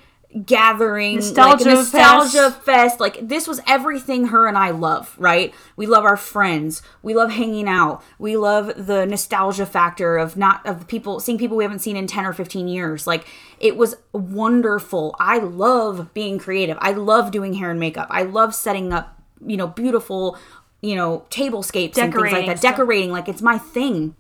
[0.45, 2.65] gathering Nostalgia like, nostalgia fest.
[2.65, 5.55] fest like this was everything her and I love right?
[5.75, 6.83] We love our friends.
[7.03, 8.05] We love hanging out.
[8.19, 12.07] We love the nostalgia factor of not of people seeing people we haven't seen in
[12.07, 13.07] 10 or 15 years.
[13.07, 13.27] Like
[13.59, 15.17] it was wonderful.
[15.19, 16.77] I love being creative.
[16.81, 18.09] I love doing hair and makeup.
[18.11, 20.37] I love setting up you know beautiful
[20.83, 22.59] you know tablescapes and things like that.
[22.59, 22.73] stuff.
[22.73, 24.15] decorating like it's my thing.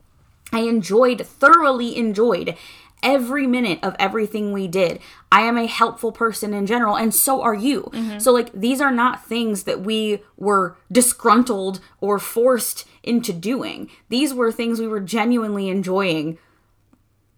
[0.50, 2.56] I enjoyed, thoroughly enjoyed
[3.02, 5.00] every minute of everything we did.
[5.30, 7.90] I am a helpful person in general, and so are you.
[7.92, 8.18] Mm-hmm.
[8.18, 13.90] So, like, these are not things that we were disgruntled or forced into doing.
[14.08, 16.38] These were things we were genuinely enjoying.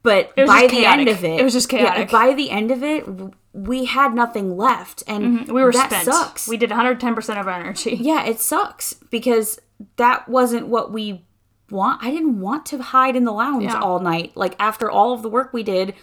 [0.02, 2.10] But by the end of it, It was just yeah, chaotic.
[2.10, 3.04] by the end of it,
[3.52, 5.52] we had nothing left, and mm-hmm.
[5.52, 6.04] we were that spent.
[6.04, 6.48] sucks.
[6.48, 7.96] We did 110% of our energy.
[8.00, 9.60] Yeah, it sucks because
[9.96, 11.26] that wasn't what we
[11.70, 12.02] want.
[12.02, 13.80] I didn't want to hide in the lounge Yeah.
[13.80, 14.32] all night.
[14.36, 15.94] Like after all of the work we did,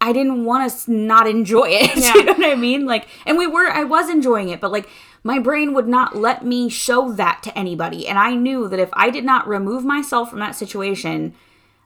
[0.00, 1.96] I didn't want to not enjoy it.
[1.96, 2.14] Yeah.
[2.14, 2.86] you know what I mean?
[2.86, 4.88] Like, and we were, I was enjoying it, but like
[5.24, 8.06] my brain would not let me show that to anybody.
[8.06, 11.34] And I knew that if I did not remove myself from that situation,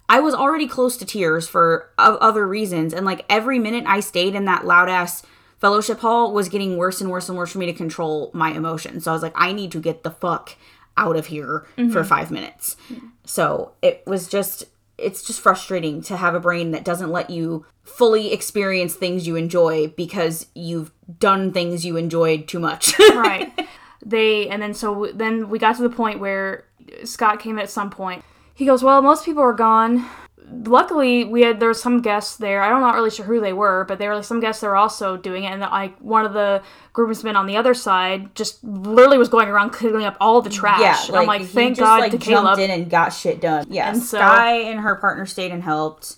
[0.09, 2.93] I was already close to tears for other reasons.
[2.93, 5.23] And like every minute I stayed in that loud ass
[5.59, 9.05] fellowship hall was getting worse and worse and worse for me to control my emotions.
[9.05, 10.57] So I was like, I need to get the fuck
[10.97, 12.03] out of here for mm-hmm.
[12.03, 12.77] five minutes.
[13.25, 14.65] So it was just,
[14.99, 19.37] it's just frustrating to have a brain that doesn't let you fully experience things you
[19.37, 22.99] enjoy because you've done things you enjoyed too much.
[23.15, 23.53] right.
[24.05, 26.65] They and then so then we got to the point where
[27.05, 28.25] Scott came at some point.
[28.55, 30.05] He goes, "Well, most people are gone.
[30.67, 32.63] Luckily, we had there were some guests there.
[32.63, 34.77] I'm not really sure who they were, but there were like, some guests that were
[34.77, 35.49] also doing it.
[35.53, 36.63] And like one of the
[36.93, 41.09] groomsmen on the other side just literally was going around cleaning up all the trash.
[41.09, 42.59] and I'm like, thank just, God like, to jumped Caleb.
[42.59, 43.67] in and got shit done.
[43.69, 46.17] Yeah, And so- Sky and her partner stayed and helped.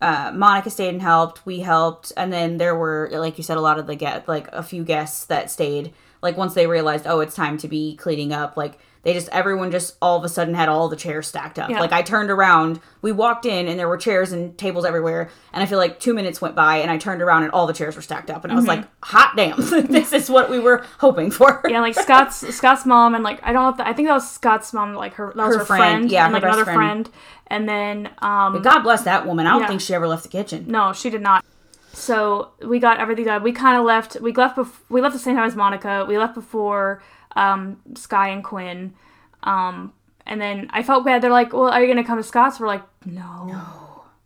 [0.00, 1.44] Uh, Monica stayed and helped.
[1.44, 4.46] We helped, and then there were, like you said, a lot of the get like
[4.52, 5.92] a few guests that stayed.
[6.22, 8.56] Like once they realized, oh, it's time to be cleaning up.
[8.56, 11.70] Like they just everyone just all of a sudden had all the chairs stacked up.
[11.70, 11.80] Yeah.
[11.80, 15.30] Like I turned around, we walked in, and there were chairs and tables everywhere.
[15.52, 17.72] And I feel like two minutes went by, and I turned around, and all the
[17.72, 18.44] chairs were stacked up.
[18.44, 19.56] And I was like, hot damn,
[19.86, 21.62] this is what we were hoping for.
[21.68, 24.14] yeah, like Scott's Scott's mom and like I don't know if the, I think that
[24.14, 26.64] was Scott's mom, like her that was Her her, friend, friend, yeah, and like another
[26.64, 26.78] friend.
[27.08, 27.10] friend.
[27.46, 29.46] and then um God bless that woman.
[29.46, 29.68] I don't Yeah.
[29.68, 30.64] think she ever left the kitchen.
[30.68, 31.44] No, she did not.
[31.92, 33.42] So we got everything done.
[33.42, 34.20] We kind of left.
[34.20, 34.56] We left.
[34.56, 36.04] Bef- we left the same time as Monica.
[36.06, 37.02] We left before
[37.38, 38.94] um, Sky and Quinn.
[39.42, 39.92] Um,
[40.26, 41.22] and then I felt bad.
[41.22, 43.62] They're like, "Well, are you gonna come to Scott's?" We're like, "No, no."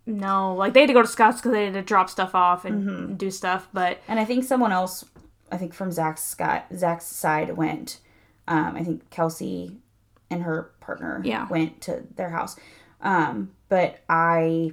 [0.05, 0.55] No.
[0.57, 2.89] Like they had to go to Scott's because they had to drop stuff off and
[2.89, 3.15] Mm-hmm.
[3.15, 3.69] do stuff.
[3.73, 5.05] But And I think someone else,
[5.53, 7.99] I think from Zach's Scott Zach's side went.
[8.49, 9.77] Um, I think Kelsey
[10.29, 11.47] and her partner Yeah.
[11.49, 12.59] went to their house.
[13.01, 14.73] Um, but I,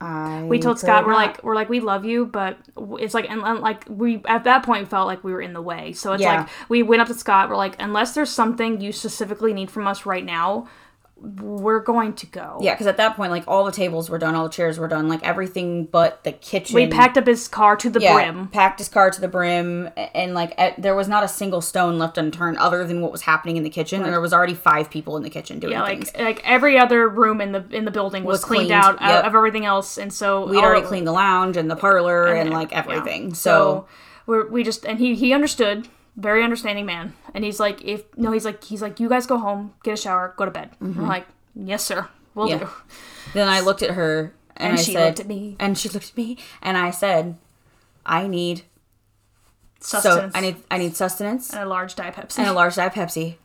[0.00, 1.18] I we told Scott, we're not.
[1.18, 2.56] like, we're like, we love you, but
[2.98, 5.60] it's like, and, and like we at that point felt like we were in the
[5.62, 5.92] way.
[5.92, 6.40] So it's Yeah.
[6.40, 7.50] like we went up to Scott.
[7.50, 10.68] We're like, unless there's something you specifically need from us right now,
[11.22, 12.58] we're going to go.
[12.62, 14.88] yeah, because at that point, like all the tables were done, all the chairs were
[14.88, 16.74] done, like everything but the kitchen.
[16.74, 18.48] We packed up his car to the yeah, brim.
[18.48, 21.98] packed his car to the brim, and like eh, there was not a single stone
[21.98, 24.02] left unturned other than what was happening in the kitchen.
[24.02, 26.10] And there was already five people in the kitchen doing Yeah, things.
[26.14, 29.00] like like every other room in the in the building was, Was cleaned, cleaned, out,
[29.00, 29.24] yep.
[29.24, 32.50] of everything else, and so We'd already of- cleaned the lounge and the parlor and,
[32.50, 32.78] yeah, like yeah.
[32.78, 33.34] everything.
[33.34, 33.86] So So,
[34.26, 38.32] we're, we just and he he understood, very understanding man, and he's like, if no,
[38.32, 40.70] he's like he's like, you guys go home, get a shower, go to bed.
[40.80, 42.62] We're like, yes, sir, we'll Mm-hmm.
[42.62, 42.68] Yeah.
[42.68, 42.70] do.
[43.34, 45.56] then I looked at her and, And I she said, looked at me.
[45.58, 47.36] and she looked at me and I said,
[48.04, 48.62] I need
[49.82, 52.38] so Sustenance I need I need sustenance and a large diet Pepsi.
[52.38, 53.36] and a large diet Pepsi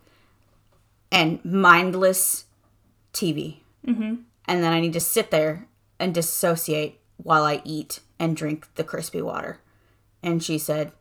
[1.12, 2.46] and mindless
[3.14, 3.58] TV.
[3.88, 4.16] Mm-hmm.
[4.48, 5.68] And then I need to sit there
[6.00, 9.60] and dissociate while I eat and drink the crispy water.
[10.22, 10.92] And she said,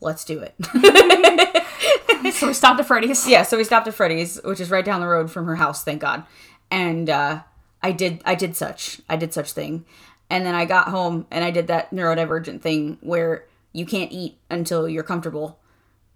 [0.00, 0.54] "Let's do it."
[2.34, 3.26] so we stopped at Freddy's.
[3.28, 5.84] yeah, so we stopped at Freddy's, which is right down the road from her house,
[5.84, 6.24] thank God.
[6.70, 7.42] and uh,
[7.82, 9.84] I did I did such I did such thing,
[10.30, 14.38] and then I got home and I did that neurodivergent thing where you can't eat
[14.50, 15.58] until you're comfortable.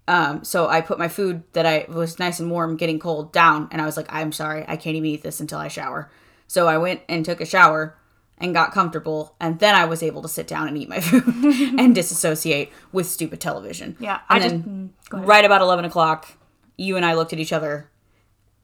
[0.07, 3.67] Um, so I put my food that I was nice and warm, getting cold, down,
[3.71, 6.09] and I was like, I'm sorry, I can't even eat this until I shower.
[6.47, 7.95] So I went and took a shower
[8.39, 11.25] and got comfortable, and then I was able to sit down and eat my food
[11.79, 13.97] and disassociate with stupid television.
[13.99, 16.27] Yeah, and I then just mm, right about eleven o'clock,
[16.77, 17.89] you and I looked at each other,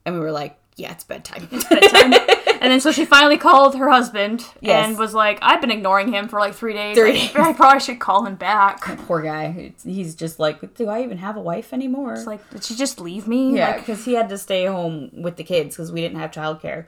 [0.05, 2.13] and we were like, "Yeah, it's bedtime." bedtime.
[2.61, 4.87] and then so she finally called her husband Yes.
[4.87, 6.97] and was like, "I've been ignoring him for like three days.
[6.97, 7.35] Three I, days.
[7.35, 9.73] I probably should call him back." Poor guy.
[9.83, 12.99] He's just like, "Do I even have a wife anymore?" It's like, did she just
[13.01, 13.55] leave me?
[13.57, 16.31] Yeah, Like, because he had to stay home with the kids because we didn't have
[16.31, 16.85] childcare.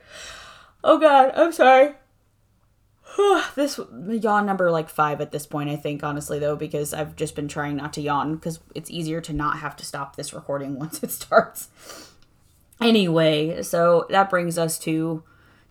[0.82, 1.94] Oh God, I'm sorry.
[3.54, 7.34] This yawn number like five at this point, I think, honestly though, because I've just
[7.34, 10.78] been trying not to yawn because it's easier to not have to stop this recording
[10.78, 11.68] once it starts.
[12.80, 15.24] Anyway, so that brings us to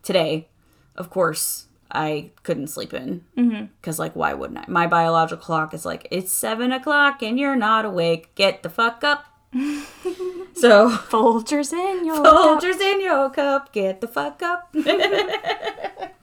[0.03, 0.49] today.
[0.95, 3.65] Of course, I couldn't sleep in mm-hmm.
[3.79, 4.65] because, like, why wouldn't I?
[4.67, 8.35] My biological clock is like, it's seven o'clock and you're not awake.
[8.35, 9.25] Get the fuck up.
[9.53, 14.75] so Folgers in your Folgers in your cup, get the fuck up.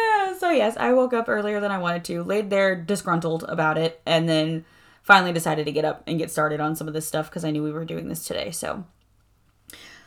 [0.40, 4.00] So yes, I woke up earlier than I wanted to, laid there disgruntled about it,
[4.06, 4.64] and then
[5.02, 7.50] finally decided to get up and get started on some of this stuff because I
[7.50, 8.50] knew we were doing this today.
[8.50, 8.84] So,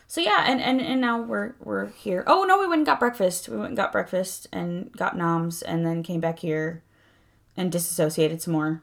[0.08, 2.24] so yeah, and and and now we're we're here.
[2.26, 3.48] Oh no, we went and got breakfast.
[3.48, 6.82] We went and got breakfast and got noms, and then came back here
[7.56, 8.82] and disassociated some more,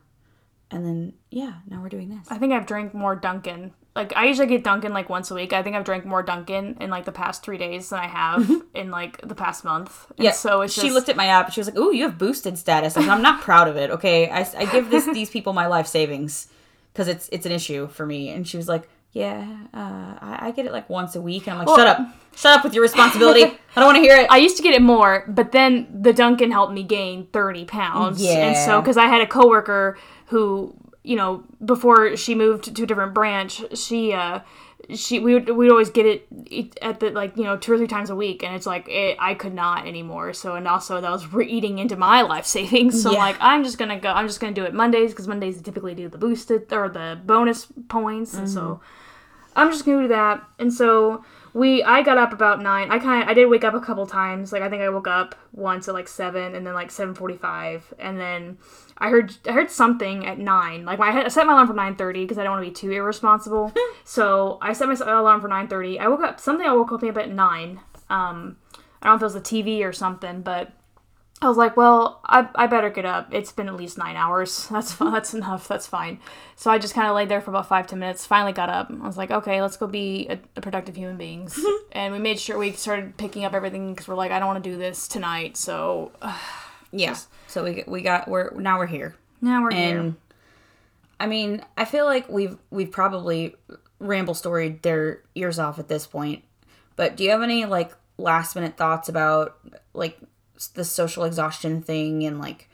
[0.70, 2.26] and then yeah, now we're doing this.
[2.30, 3.72] I think I've drank more Dunkin'.
[3.96, 5.52] Like I usually get Dunkin' like once a week.
[5.52, 8.42] I think I've drank more Dunkin' in like the past three days than I have
[8.42, 8.76] mm-hmm.
[8.76, 10.06] in like the past month.
[10.16, 10.32] And Yeah.
[10.32, 11.46] So it's she just, looked at my app.
[11.46, 13.90] and She was like, "Ooh, you have boosted status." Said, I'm not proud of it.
[13.90, 16.48] Okay, I, I give this these people my life savings
[16.92, 18.28] because it's it's an issue for me.
[18.30, 19.76] And she was like, "Yeah, uh,
[20.20, 22.64] I, I get it like once a week." And I'm like, "Shut up, shut up
[22.64, 23.42] with your responsibility.
[23.44, 26.12] I don't want to hear it." I used to get it more, but then the
[26.12, 28.22] Dunkin' helped me gain 30 pounds.
[28.22, 28.48] Yeah.
[28.48, 32.86] And so, because I had a coworker who, you know, before she moved to a
[32.86, 34.40] different branch, she, uh,
[34.94, 37.86] she we would we'd always get it at the like you know two or three
[37.86, 41.10] times a week and it's like it, I could not anymore so and also that
[41.10, 43.18] was re- eating into my life savings so Yeah.
[43.18, 46.08] like I'm just gonna go I'm just gonna do it Mondays because Mondays typically do
[46.08, 48.80] the boosted or the bonus points and so
[49.56, 50.42] I'm just gonna do that.
[50.58, 52.90] And so we, I got up about nine.
[52.90, 54.52] I kind of, I did wake up a couple times.
[54.52, 57.92] Like I think I woke up once at like seven, and then like seven forty-five,
[57.98, 58.58] and then
[58.98, 60.84] I heard, I heard something at nine.
[60.84, 62.74] Like my, I set my alarm for nine thirty because I don't want to be
[62.74, 63.72] too irresponsible.
[64.04, 65.98] so I set my alarm for nine thirty.
[65.98, 66.38] I woke up.
[66.38, 67.80] Something I woke up at nine.
[68.08, 68.56] Um,
[69.02, 70.72] I don't know if it was the TV or something, but
[71.42, 73.32] I was like, well, I, I better get up.
[73.32, 74.68] It's been at least nine hours.
[74.70, 75.68] That's that's enough.
[75.68, 76.20] That's fine.
[76.54, 78.26] So I just kind of laid there for about five ten minutes.
[78.26, 78.90] Finally got up.
[78.90, 81.58] I was like, okay, let's go be a, a productive human beings.
[81.92, 84.62] and we made sure we started picking up everything because we're like, I don't want
[84.62, 85.56] to do this tonight.
[85.56, 86.38] So uh,
[86.92, 87.16] yeah.
[87.46, 89.14] So we we got we're now we're here.
[89.40, 89.98] now we're here.
[89.98, 90.16] And
[91.18, 93.54] I mean, I feel like we've we've probably
[93.98, 96.44] ramble storied their ears off at this point.
[96.96, 99.56] But do you have any like last minute thoughts about
[99.94, 100.18] like
[100.68, 102.68] the social exhaustion thing and like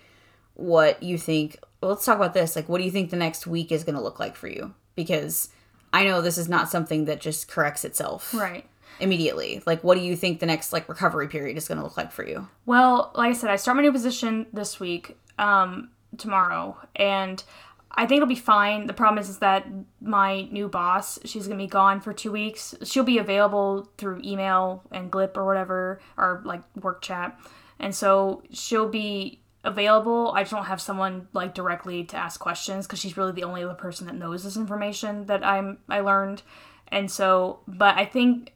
[0.55, 1.59] what you think?
[1.81, 2.57] Well, let's talk about this.
[2.57, 4.75] Like, what do you think the next week is going to look like for you?
[4.95, 5.51] Because
[5.93, 8.67] I know this is not something that just corrects itself Right.
[8.99, 9.63] immediately.
[9.67, 12.13] Like, what do you think the next like recovery period is going to look like
[12.13, 12.49] for you?
[12.65, 17.43] Well, like I said, I start my new position this week, um, tomorrow, and
[17.91, 18.87] I think it'll be fine.
[18.87, 19.67] The problem is, is that
[20.01, 22.75] my new boss, she's gonna be gone for two weeks.
[22.85, 27.39] She'll be available through email and Glip or whatever, or like work chat,
[27.79, 30.33] and so she'll be available.
[30.35, 33.65] I just don't have someone like directly to ask questions because she's really the only
[33.65, 36.43] other person that knows this information that I'm I learned,
[36.89, 37.61] and so.
[37.67, 38.53] But I think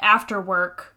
[0.00, 0.96] after work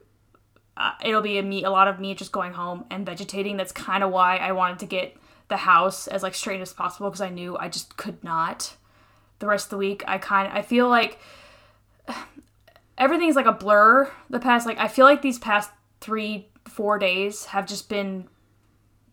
[0.76, 3.72] uh, it'll be a me a lot of me just going home and vegetating that's
[3.72, 5.16] kind of why i wanted to get
[5.49, 8.76] the house as like straight as possible because i knew i just could not
[9.39, 11.20] the rest of the week i kind i feel like
[12.97, 15.70] everything's like a blur the past like i feel like these past
[16.01, 18.28] three four days have just been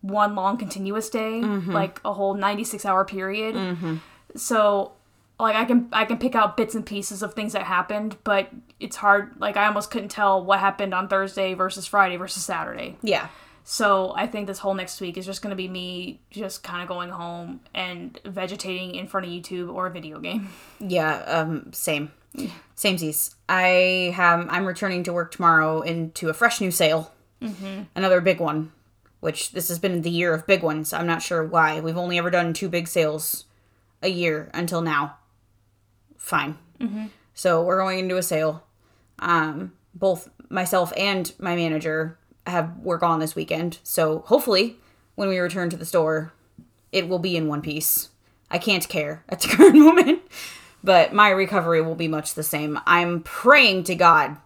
[0.01, 3.99] one long continuous day like a whole 96 hour period
[4.35, 4.93] so
[5.39, 8.49] like i can i can pick out bits and pieces of things that happened but
[8.79, 12.97] it's hard like i almost couldn't tell what happened on thursday versus friday versus saturday
[13.03, 13.27] Yeah.
[13.63, 16.81] so i think this whole next week is just going to be me just kind
[16.81, 20.49] of going home and vegetating in front of youtube or a video game
[20.79, 22.11] Yeah, um, same.
[22.77, 23.35] Samesies.
[23.49, 24.47] I have.
[24.49, 27.11] I'm returning to work tomorrow into a fresh new sale.
[27.41, 27.83] Mm-hmm.
[27.95, 28.71] Another big one,
[29.19, 30.93] which this has been the year of big ones.
[30.93, 31.79] I'm not sure why.
[31.79, 33.45] We've only ever done two big sales
[34.01, 35.17] a year until now.
[36.17, 36.57] Fine.
[37.33, 38.63] So we're going into a sale.
[39.19, 42.17] Um, both myself and my manager
[42.47, 43.79] have work on this weekend.
[43.83, 44.77] So hopefully,
[45.15, 46.33] when we return to the store,
[46.91, 48.09] it will be in one piece.
[48.49, 50.21] I can't care at the current moment,
[50.83, 52.79] but my recovery will be much the same.
[52.85, 54.37] I'm praying to God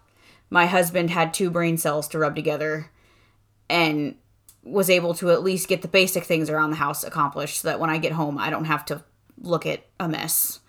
[0.49, 2.91] my husband had two brain cells to rub together
[3.69, 4.15] and
[4.63, 7.79] was able to at least get the basic things around the house accomplished so that
[7.79, 9.03] when I get home, I don't have to
[9.39, 10.59] look at a mess.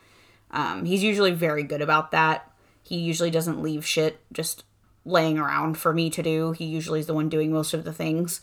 [0.50, 2.50] Um, he's usually very good about that.
[2.82, 4.64] He usually doesn't leave shit just
[5.04, 6.52] laying around for me to do.
[6.52, 8.40] He usually is the one doing most of the things.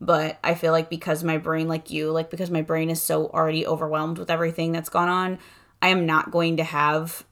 [0.00, 3.28] But I feel like because my brain, like you, like because my brain is so
[3.28, 5.38] already overwhelmed with everything that's gone on,
[5.80, 7.24] I am not going to have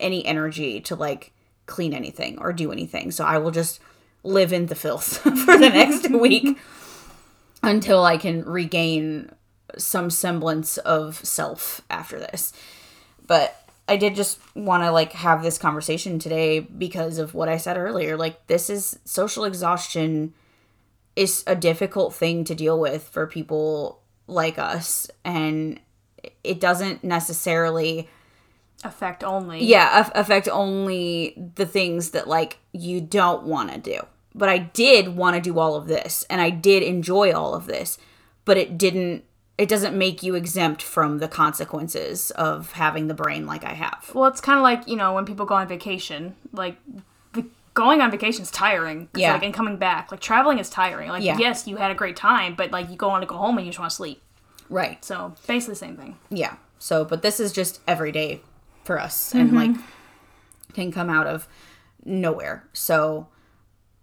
[0.00, 1.31] any energy to like
[1.66, 3.10] clean anything or do anything.
[3.10, 3.80] So I will just
[4.22, 6.58] live in the filth for the next week
[7.62, 9.30] until I can regain
[9.78, 12.52] some semblance of self after this.
[13.26, 13.56] But
[13.88, 17.76] I did just want to like have this conversation today because of what I said
[17.76, 18.16] earlier.
[18.16, 20.34] Like this is social exhaustion
[21.16, 25.78] is a difficult thing to deal with for people like us and
[26.44, 28.08] it doesn't necessarily
[28.84, 29.64] Affect only.
[29.64, 34.00] yeah aff- affect only the things that like you don't want to do
[34.34, 37.66] but i did want to do all of this and i did enjoy all of
[37.66, 37.98] this
[38.44, 39.24] but it didn't
[39.58, 44.10] it doesn't make you exempt from the consequences of having the brain like i have
[44.14, 46.76] Well, it's kind of like you know when people go on vacation, like
[47.74, 49.08] going on vacation is tiring.
[49.14, 49.32] Yeah.
[49.32, 51.08] Like, and coming back, like traveling is tiring.
[51.08, 51.38] Like Yeah.
[51.38, 53.66] yes, you had a great time, but like you go on to go home and
[53.66, 54.20] you just want to sleep.
[54.68, 56.16] right So basically the same thing.
[56.30, 58.40] yeah so but this is just every day
[58.84, 59.56] for us and mm-hmm.
[59.56, 59.76] like
[60.74, 61.46] can come out of
[62.04, 63.28] nowhere so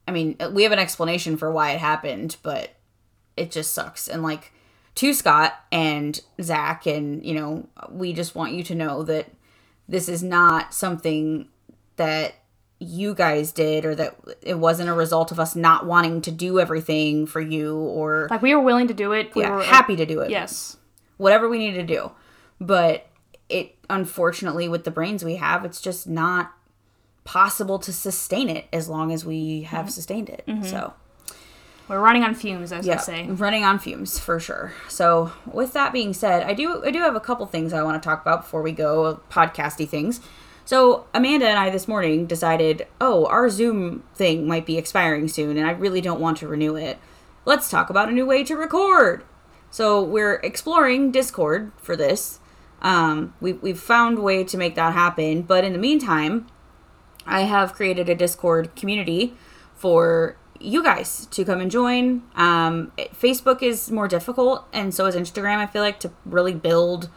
[0.07, 2.71] i mean uh, we have an explanation for why it happened but
[3.35, 4.51] it just sucks and like
[4.95, 9.27] to scott and zach and you know we just want you to know that
[9.87, 11.47] this is not something
[11.97, 12.35] that
[12.79, 16.59] you guys did or that it wasn't a result of us not wanting to do
[16.59, 19.35] everything for you or Like we were willing to do it.
[19.35, 20.77] We yeah, were happy to do it Yes.
[21.17, 22.11] whatever we needed to do.
[22.61, 23.05] But
[23.49, 26.53] it unfortunately with the brains we have, it's just not
[27.23, 29.89] possible to sustain it as long as we have mm-hmm.
[29.89, 30.43] sustained it.
[30.47, 30.63] Mm-hmm.
[30.63, 30.93] So
[31.87, 33.27] We're running on fumes, as yeah, they say.
[33.27, 34.73] running on fumes for sure.
[34.87, 38.01] So with that being said, I do I do have a couple things I want
[38.01, 40.21] to talk about before we go podcasty things.
[40.65, 45.57] So Amanda and I this morning decided, oh, our Zoom thing might be expiring soon,
[45.57, 46.99] and I really don't want to renew it.
[47.43, 49.23] Let's talk about a new way to record.
[49.71, 52.39] So we're exploring Discord for this.
[52.81, 56.47] Um, we, we've found a way to make that happen, but in the meantime,
[57.25, 59.35] I have created a Discord community
[59.75, 62.23] for you guys to come and join.
[62.35, 65.57] Um, Facebook is more difficult, and so is Instagram.
[65.57, 67.09] I feel like to really build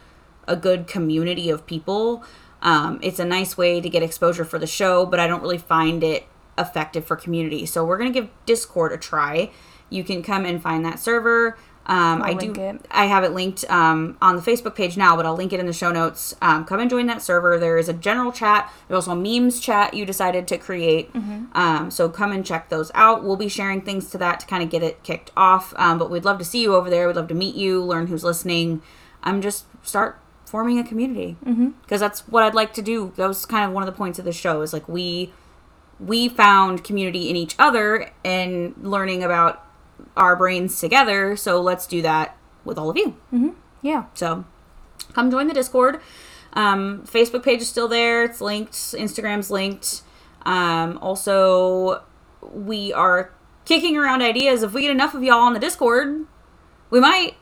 [0.47, 2.23] a good community of people.
[2.61, 5.57] Um, it's a nice way to get exposure for the show, but I don't really
[5.57, 6.25] find it
[6.57, 7.65] effective for community.
[7.65, 9.51] So we're gonna give Discord a try.
[9.89, 11.57] You can come and find that server.
[11.85, 12.53] Um, I do.
[12.53, 12.85] it.
[12.91, 15.65] I have it linked um, on the Facebook page now, but I'll link it in
[15.65, 16.33] the show notes.
[16.41, 17.57] Um, come and join that server.
[17.59, 18.71] There is a general chat.
[18.87, 21.11] There's also a memes chat you decided to create.
[21.53, 23.23] Um, so come and check those out.
[23.23, 25.73] We'll be sharing things to that to kind of get it kicked off.
[25.75, 27.07] Um, but we'd love to see you over there.
[27.07, 28.81] We'd love to meet you, learn who's listening.
[29.21, 31.35] I'm just start forming a community
[31.81, 33.11] because that's what I'd like to do.
[33.17, 34.61] That was kind of one of the points of the show.
[34.61, 35.33] Is like we
[35.99, 39.62] we found community in each other and learning about
[40.15, 41.35] our brains together.
[41.35, 43.17] So let's do that with all of you.
[43.81, 44.05] Yeah.
[44.13, 44.45] So
[45.13, 45.99] come join the Discord.
[46.53, 48.23] Um, Facebook page is still there.
[48.23, 48.73] It's linked.
[48.73, 50.03] Instagram's linked.
[50.45, 52.03] Um, also,
[52.41, 53.31] we are
[53.65, 54.61] kicking around ideas.
[54.61, 56.25] If we get enough of y'all on the Discord,
[56.89, 57.35] we might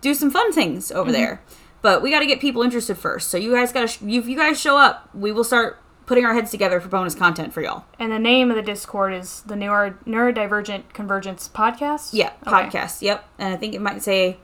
[0.00, 1.42] do some fun things over there.
[1.82, 3.28] But we got to get people interested first.
[3.28, 6.24] So you guys got to, sh- if you guys show up, we will start putting
[6.24, 7.84] our heads together for bonus content for y'all.
[7.98, 12.10] And the name of the Discord is the Neuro- Neurodivergent Convergence Podcast.
[12.12, 12.68] Yeah, Okay.
[12.78, 13.02] podcast.
[13.02, 14.38] Yep, and I think it might say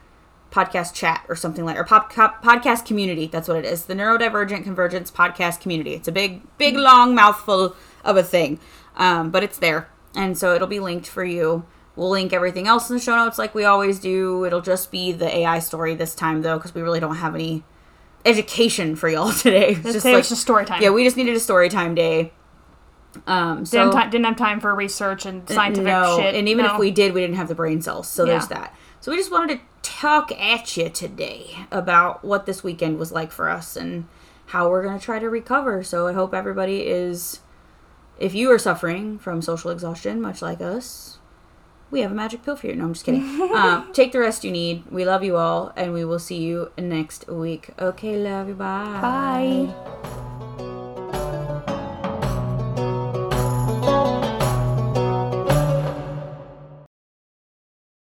[0.51, 3.27] podcast chat or something like or pop, cop, podcast community.
[3.27, 3.85] That's what it is.
[3.87, 5.95] The Neurodivergent Convergence Podcast Community.
[5.95, 8.59] It's a big, big, long mouthful of a thing,
[8.97, 11.65] um, but it's there, and so it'll be linked for you.
[11.95, 14.45] We'll link everything else in the show notes like we always do.
[14.47, 17.65] It'll just be the AI story this time though, because we really don't have any
[18.25, 19.71] education for y'all today.
[19.71, 20.83] It's just day like was just story time.
[20.83, 22.33] yeah, we just needed a story time day.
[23.27, 26.35] Um, so didn't, have ti- didn't have time for research and scientific no, shit.
[26.35, 26.75] and even No.
[26.75, 28.09] if we did, we didn't have the brain cells.
[28.09, 28.75] So there's that.
[29.01, 33.31] So we just wanted to talk at you today about what this weekend was like
[33.31, 34.07] for us and
[34.47, 35.83] how we're going to try to recover.
[35.83, 37.41] So I hope everybody is,
[38.19, 41.12] if you are suffering from social exhaustion, much like us,
[41.93, 42.75] we have a magic pill for you.
[42.75, 43.23] No, I'm just kidding.
[43.55, 44.85] um, take the rest you need.
[44.91, 47.71] We love you all, and we will see you next week.
[47.79, 48.55] Okay, love you.
[48.55, 48.99] Bye.
[49.01, 50.32] Bye.